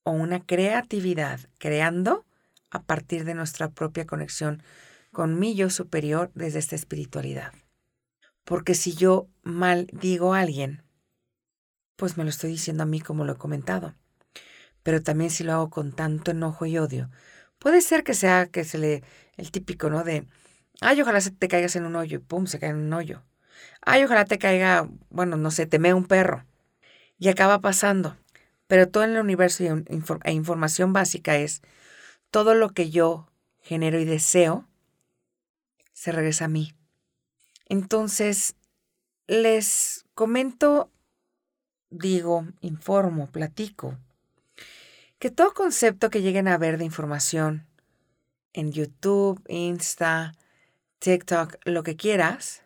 o 0.02 0.12
una 0.12 0.40
creatividad 0.46 1.40
creando 1.58 2.24
a 2.70 2.82
partir 2.82 3.26
de 3.26 3.34
nuestra 3.34 3.68
propia 3.68 4.06
conexión 4.06 4.62
con 5.12 5.38
mi 5.38 5.54
yo 5.54 5.68
superior 5.68 6.30
desde 6.34 6.60
esta 6.60 6.76
espiritualidad. 6.76 7.52
Porque 8.44 8.74
si 8.74 8.94
yo 8.94 9.28
mal 9.42 9.86
digo 9.92 10.32
a 10.32 10.40
alguien, 10.40 10.82
pues 12.00 12.16
me 12.16 12.24
lo 12.24 12.30
estoy 12.30 12.52
diciendo 12.52 12.82
a 12.82 12.86
mí 12.86 12.98
como 12.98 13.26
lo 13.26 13.34
he 13.34 13.36
comentado. 13.36 13.94
Pero 14.82 15.02
también 15.02 15.28
si 15.28 15.44
lo 15.44 15.52
hago 15.52 15.68
con 15.68 15.92
tanto 15.92 16.30
enojo 16.30 16.64
y 16.64 16.78
odio, 16.78 17.10
puede 17.58 17.82
ser 17.82 18.04
que 18.04 18.14
sea 18.14 18.46
que 18.46 18.64
se 18.64 18.78
le 18.78 19.02
el 19.36 19.50
típico, 19.50 19.90
¿no? 19.90 20.02
De, 20.02 20.26
ay, 20.80 21.02
ojalá 21.02 21.20
te 21.20 21.46
caigas 21.46 21.76
en 21.76 21.84
un 21.84 21.96
hoyo 21.96 22.16
y 22.16 22.20
pum, 22.22 22.46
se 22.46 22.58
cae 22.58 22.70
en 22.70 22.76
un 22.76 22.92
hoyo. 22.94 23.22
Ay, 23.82 24.02
ojalá 24.02 24.24
te 24.24 24.38
caiga, 24.38 24.88
bueno, 25.10 25.36
no 25.36 25.50
sé, 25.50 25.66
teme 25.66 25.92
un 25.92 26.06
perro. 26.06 26.46
Y 27.18 27.28
acaba 27.28 27.60
pasando. 27.60 28.16
Pero 28.66 28.88
todo 28.88 29.04
en 29.04 29.10
el 29.10 29.20
universo 29.20 29.62
e 30.24 30.32
información 30.32 30.94
básica 30.94 31.36
es 31.36 31.60
todo 32.30 32.54
lo 32.54 32.70
que 32.70 32.88
yo 32.88 33.30
genero 33.60 34.00
y 34.00 34.06
deseo 34.06 34.66
se 35.92 36.12
regresa 36.12 36.46
a 36.46 36.48
mí. 36.48 36.72
Entonces, 37.68 38.56
les 39.26 40.06
comento, 40.14 40.90
digo, 41.90 42.46
informo, 42.60 43.26
platico, 43.26 43.96
que 45.18 45.30
todo 45.30 45.52
concepto 45.52 46.08
que 46.08 46.22
lleguen 46.22 46.48
a 46.48 46.56
ver 46.56 46.78
de 46.78 46.84
información 46.84 47.66
en 48.52 48.72
YouTube, 48.72 49.42
Insta, 49.48 50.34
TikTok, 50.98 51.56
lo 51.64 51.82
que 51.82 51.96
quieras, 51.96 52.62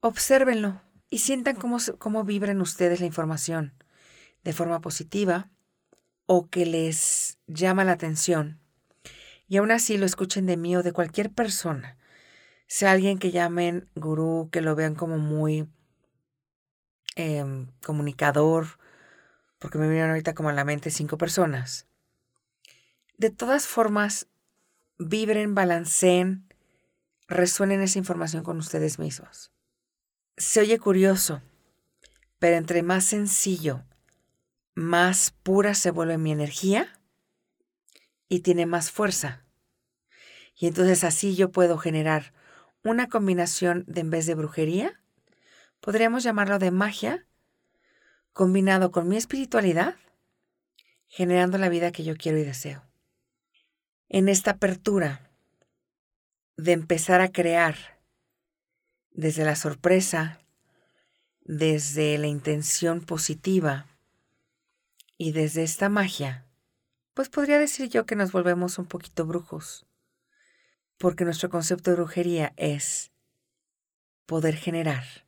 obsérvenlo 0.00 0.82
y 1.10 1.18
sientan 1.18 1.56
cómo, 1.56 1.78
cómo 1.98 2.24
vibran 2.24 2.60
ustedes 2.60 3.00
la 3.00 3.06
información 3.06 3.72
de 4.42 4.52
forma 4.52 4.80
positiva 4.80 5.50
o 6.26 6.48
que 6.48 6.66
les 6.66 7.38
llama 7.46 7.84
la 7.84 7.92
atención. 7.92 8.58
Y 9.46 9.58
aún 9.58 9.70
así 9.70 9.96
lo 9.96 10.06
escuchen 10.06 10.46
de 10.46 10.56
mí 10.56 10.76
o 10.76 10.82
de 10.82 10.92
cualquier 10.92 11.30
persona. 11.30 11.96
Sea 12.66 12.92
alguien 12.92 13.18
que 13.18 13.30
llamen 13.30 13.88
gurú, 13.94 14.48
que 14.50 14.60
lo 14.60 14.74
vean 14.74 14.94
como 14.94 15.18
muy 15.18 15.68
em, 17.16 17.68
comunicador, 17.84 18.78
porque 19.58 19.78
me 19.78 19.88
vienen 19.88 20.10
ahorita 20.10 20.34
como 20.34 20.48
a 20.48 20.52
la 20.52 20.64
mente 20.64 20.90
cinco 20.90 21.16
personas. 21.18 21.86
De 23.16 23.30
todas 23.30 23.66
formas, 23.66 24.26
vibren, 24.98 25.54
balanceen, 25.54 26.46
resuenen 27.28 27.80
esa 27.80 27.98
información 27.98 28.42
con 28.42 28.58
ustedes 28.58 28.98
mismos. 28.98 29.52
Se 30.36 30.60
oye 30.60 30.78
curioso, 30.78 31.42
pero 32.38 32.56
entre 32.56 32.82
más 32.82 33.04
sencillo, 33.04 33.84
más 34.74 35.30
pura 35.30 35.74
se 35.74 35.90
vuelve 35.90 36.18
mi 36.18 36.32
energía 36.32 37.00
y 38.28 38.40
tiene 38.40 38.66
más 38.66 38.90
fuerza. 38.90 39.44
Y 40.56 40.66
entonces 40.66 41.04
así 41.04 41.34
yo 41.34 41.50
puedo 41.50 41.78
generar 41.78 42.32
una 42.82 43.08
combinación 43.08 43.84
de 43.86 44.00
en 44.02 44.10
vez 44.10 44.26
de 44.26 44.34
brujería, 44.34 45.00
podríamos 45.84 46.22
llamarlo 46.22 46.58
de 46.58 46.70
magia, 46.70 47.26
combinado 48.32 48.90
con 48.90 49.06
mi 49.06 49.18
espiritualidad, 49.18 49.96
generando 51.08 51.58
la 51.58 51.68
vida 51.68 51.92
que 51.92 52.04
yo 52.04 52.16
quiero 52.16 52.38
y 52.38 52.42
deseo. 52.42 52.82
En 54.08 54.30
esta 54.30 54.52
apertura 54.52 55.30
de 56.56 56.72
empezar 56.72 57.20
a 57.20 57.30
crear 57.30 57.76
desde 59.10 59.44
la 59.44 59.56
sorpresa, 59.56 60.40
desde 61.42 62.16
la 62.16 62.28
intención 62.28 63.02
positiva 63.02 63.86
y 65.18 65.32
desde 65.32 65.64
esta 65.64 65.90
magia, 65.90 66.46
pues 67.12 67.28
podría 67.28 67.58
decir 67.58 67.90
yo 67.90 68.06
que 68.06 68.16
nos 68.16 68.32
volvemos 68.32 68.78
un 68.78 68.86
poquito 68.86 69.26
brujos, 69.26 69.84
porque 70.96 71.26
nuestro 71.26 71.50
concepto 71.50 71.90
de 71.90 71.96
brujería 71.96 72.54
es 72.56 73.12
poder 74.24 74.56
generar 74.56 75.23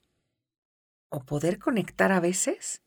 o 1.16 1.24
poder 1.24 1.58
conectar 1.58 2.12
a 2.12 2.20
veces 2.20 2.82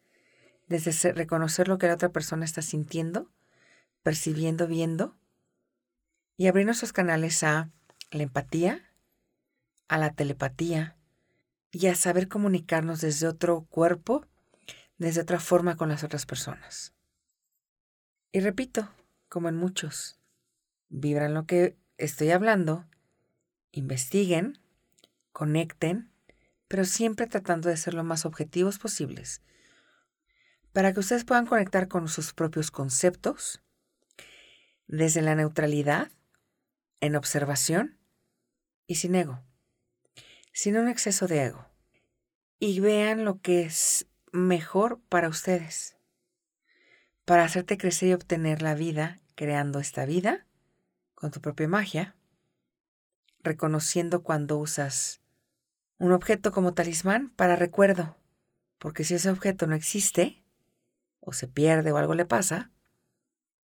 desde 0.68 1.14
reconocer 1.14 1.68
lo 1.68 1.80
que 1.80 1.88
la 1.88 1.96
otra 1.96 2.10
persona 2.10 2.46
está 2.46 2.62
sintiendo, 2.62 3.32
percibiendo, 4.04 4.68
viendo, 4.68 5.18
y 6.38 6.46
abrir 6.46 6.68
nuestros 6.68 6.94
canales 6.94 7.42
a 7.42 7.72
la 8.12 8.22
empatía, 8.22 8.94
a 9.88 9.98
la 9.98 10.14
telepatía 10.14 10.96
y 11.72 11.88
a 11.88 11.96
saber 11.96 12.28
comunicarnos 12.28 13.02
desde 13.02 13.28
otro 13.28 13.66
cuerpo, 13.68 14.28
desde 15.00 15.22
otra 15.22 15.40
forma 15.40 15.76
con 15.76 15.90
las 15.90 16.04
otras 16.04 16.28
personas. 16.28 16.94
Y 18.32 18.42
repito, 18.42 18.90
como 19.28 19.50
en 19.50 19.56
muchos, 19.56 20.20
vibran 20.90 21.34
lo 21.34 21.48
que 21.48 21.78
estoy 21.98 22.30
hablando, 22.30 22.86
investiguen, 23.72 24.60
conecten, 25.32 26.12
pero 26.70 26.86
siempre 26.86 27.28
tratando 27.28 27.68
de 27.68 27.76
ser 27.76 27.94
lo 27.94 28.06
más 28.06 28.26
objetivos 28.26 28.80
posibles, 28.80 29.42
para 30.72 30.94
que 30.94 31.02
ustedes 31.02 31.26
puedan 31.26 31.46
conectar 31.46 31.90
con 31.90 32.08
sus 32.08 32.34
propios 32.34 32.72
conceptos, 32.72 33.62
desde 34.88 35.22
la 35.22 35.36
neutralidad, 35.36 36.10
en 37.02 37.18
observación 37.18 38.00
y 38.88 38.96
sin 38.96 39.16
ego, 39.16 39.44
sin 40.54 40.78
un 40.78 40.88
exceso 40.88 41.28
de 41.28 41.44
ego, 41.48 41.68
y 42.58 42.80
vean 42.80 43.26
lo 43.26 43.42
que 43.42 43.64
es 43.64 44.08
mejor 44.32 45.02
para 45.10 45.28
ustedes 45.28 46.00
para 47.30 47.44
hacerte 47.44 47.78
crecer 47.78 48.10
y 48.10 48.14
obtener 48.14 48.64
la 48.64 48.74
vida, 48.74 49.20
creando 49.36 49.78
esta 49.78 50.04
vida 50.04 50.48
con 51.14 51.30
tu 51.30 51.42
propia 51.42 51.68
magia, 51.68 52.16
reconociendo 53.44 54.24
cuando 54.24 54.58
usas 54.58 55.19
un 56.00 56.14
objeto 56.14 56.52
como 56.52 56.74
talismán 56.74 57.30
para 57.36 57.56
recuerdo, 57.56 58.18
porque 58.80 59.04
si 59.04 59.16
ese 59.16 59.30
objeto 59.30 59.68
no 59.68 59.76
existe, 59.76 60.44
o 61.20 61.34
se 61.34 61.48
pierde 61.48 61.92
o 61.92 61.98
algo 61.98 62.16
le 62.16 62.26
pasa, 62.26 62.72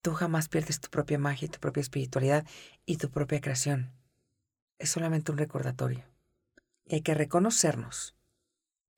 tú 0.02 0.12
jamás 0.12 0.48
pierdes 0.48 0.78
tu 0.78 0.88
propia 0.90 1.18
magia, 1.18 1.48
tu 1.48 1.58
propia 1.58 1.80
espiritualidad 1.80 2.46
y 2.84 2.98
tu 2.98 3.10
propia 3.10 3.40
creación. 3.40 3.92
Es 4.78 4.90
solamente 4.90 5.32
un 5.32 5.38
recordatorio. 5.38 6.04
Y 6.84 6.96
hay 6.96 7.00
que 7.00 7.14
reconocernos 7.14 8.14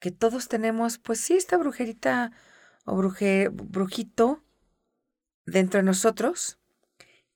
que 0.01 0.11
todos 0.11 0.48
tenemos, 0.48 0.98
pues 0.98 1.20
sí, 1.20 1.35
esta 1.35 1.57
brujerita 1.57 2.33
o 2.85 2.96
brujito 2.96 4.42
dentro 5.46 5.79
de 5.79 5.85
nosotros 5.85 6.59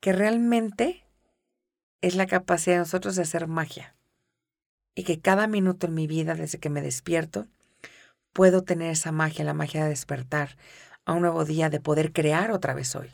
que 0.01 0.13
realmente 0.13 1.07
es 2.01 2.17
la 2.17 2.27
capacidad 2.27 2.75
de 2.77 2.81
nosotros 2.81 3.17
de 3.17 3.23
hacer 3.23 3.47
magia. 3.47 3.97
Y 4.95 5.05
que 5.05 5.21
cada 5.21 5.47
minuto 5.47 5.87
en 5.87 5.95
mi 5.95 6.07
vida, 6.07 6.35
desde 6.35 6.59
que 6.59 6.71
me 6.71 6.83
despierto, 6.83 7.47
puedo 8.33 8.63
tener 8.63 8.91
esa 8.91 9.13
magia, 9.13 9.45
la 9.45 9.55
magia 9.55 9.85
de 9.85 9.91
despertar 9.91 10.57
a 11.05 11.13
un 11.13 11.23
nuevo 11.23 11.45
día, 11.45 11.71
de 11.71 11.81
poder 11.81 12.13
crear 12.13 12.51
otra 12.51 12.75
vez 12.75 12.95
hoy. 12.95 13.11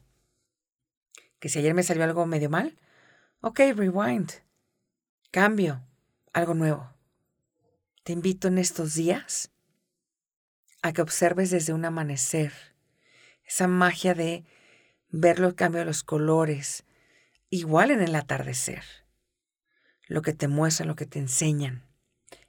Que 1.39 1.49
si 1.49 1.59
ayer 1.59 1.75
me 1.75 1.83
salió 1.83 2.05
algo 2.05 2.27
medio 2.27 2.51
mal, 2.51 2.79
ok, 3.41 3.61
rewind, 3.75 4.31
cambio, 5.31 5.83
algo 6.33 6.55
nuevo. 6.55 6.93
Te 8.03 8.13
invito 8.13 8.49
en 8.49 8.59
estos 8.59 8.95
días 8.95 9.51
a 10.83 10.93
que 10.93 11.03
observes 11.03 11.51
desde 11.51 11.73
un 11.73 11.85
amanecer 11.85 12.53
esa 13.45 13.67
magia 13.67 14.15
de 14.15 14.45
ver 15.11 15.39
los 15.39 15.55
cambios 15.55 15.83
de 15.83 15.87
los 15.87 16.03
colores, 16.03 16.85
igual 17.51 17.91
en 17.91 18.03
el 18.03 18.15
atardecer, 18.15 18.85
lo 20.09 20.23
que 20.23 20.33
te 20.33 20.49
muestran, 20.49 20.89
lo 20.89 20.97
que 20.97 21.07
te 21.07 21.19
enseñan, 21.19 21.85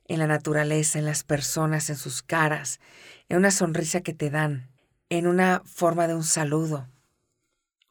en 0.06 0.20
la 0.20 0.28
naturaleza, 0.28 0.98
en 0.98 1.06
las 1.06 1.24
personas, 1.24 1.90
en 1.90 1.98
sus 1.98 2.24
caras, 2.24 2.80
en 3.28 3.38
una 3.38 3.52
sonrisa 3.52 4.02
que 4.02 4.14
te 4.14 4.30
dan, 4.30 4.72
en 5.10 5.28
una 5.28 5.62
forma 5.66 6.08
de 6.08 6.16
un 6.16 6.24
saludo, 6.24 6.88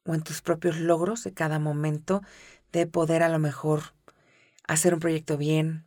o 0.04 0.14
en 0.14 0.22
tus 0.22 0.40
propios 0.40 0.78
logros 0.78 1.22
de 1.22 1.34
cada 1.34 1.58
momento 1.58 2.22
de 2.72 2.86
poder 2.86 3.22
a 3.22 3.28
lo 3.28 3.38
mejor 3.38 3.94
hacer 4.66 4.94
un 4.94 5.00
proyecto 5.00 5.36
bien, 5.36 5.84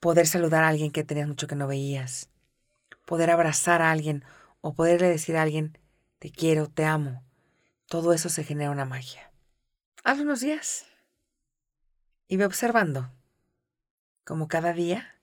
poder 0.00 0.26
saludar 0.26 0.64
a 0.64 0.68
alguien 0.68 0.90
que 0.90 1.04
tenías 1.04 1.28
mucho 1.28 1.46
que 1.46 1.56
no 1.56 1.66
veías, 1.66 2.30
poder 3.04 3.30
abrazar 3.30 3.82
a 3.82 3.90
alguien 3.90 4.24
o 4.62 4.74
poderle 4.74 5.08
decir 5.08 5.36
a 5.36 5.42
alguien, 5.42 5.78
te 6.18 6.30
quiero, 6.30 6.66
te 6.66 6.84
amo. 6.84 7.22
Todo 7.86 8.12
eso 8.12 8.28
se 8.28 8.44
genera 8.44 8.70
una 8.70 8.84
magia. 8.84 9.32
Haz 10.04 10.20
unos 10.20 10.40
días 10.40 10.89
y 12.30 12.36
ve 12.36 12.46
observando 12.46 13.10
cómo 14.24 14.46
cada 14.46 14.72
día 14.72 15.16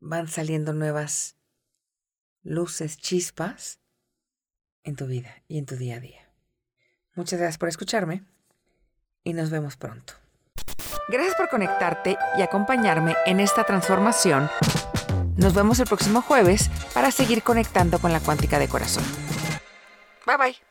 van 0.00 0.26
saliendo 0.26 0.72
nuevas 0.72 1.36
luces, 2.42 2.98
chispas 2.98 3.78
en 4.82 4.96
tu 4.96 5.06
vida 5.06 5.30
y 5.46 5.58
en 5.58 5.66
tu 5.66 5.76
día 5.76 5.96
a 5.96 6.00
día. 6.00 6.28
Muchas 7.14 7.38
gracias 7.38 7.58
por 7.58 7.68
escucharme 7.68 8.24
y 9.22 9.34
nos 9.34 9.50
vemos 9.50 9.76
pronto. 9.76 10.14
Gracias 11.08 11.36
por 11.36 11.48
conectarte 11.48 12.18
y 12.36 12.42
acompañarme 12.42 13.14
en 13.24 13.38
esta 13.38 13.62
transformación. 13.62 14.50
Nos 15.36 15.54
vemos 15.54 15.78
el 15.78 15.86
próximo 15.86 16.22
jueves 16.22 16.70
para 16.92 17.12
seguir 17.12 17.44
conectando 17.44 18.00
con 18.00 18.12
la 18.12 18.18
cuántica 18.18 18.58
de 18.58 18.68
corazón. 18.68 19.04
Bye 20.26 20.36
bye. 20.36 20.69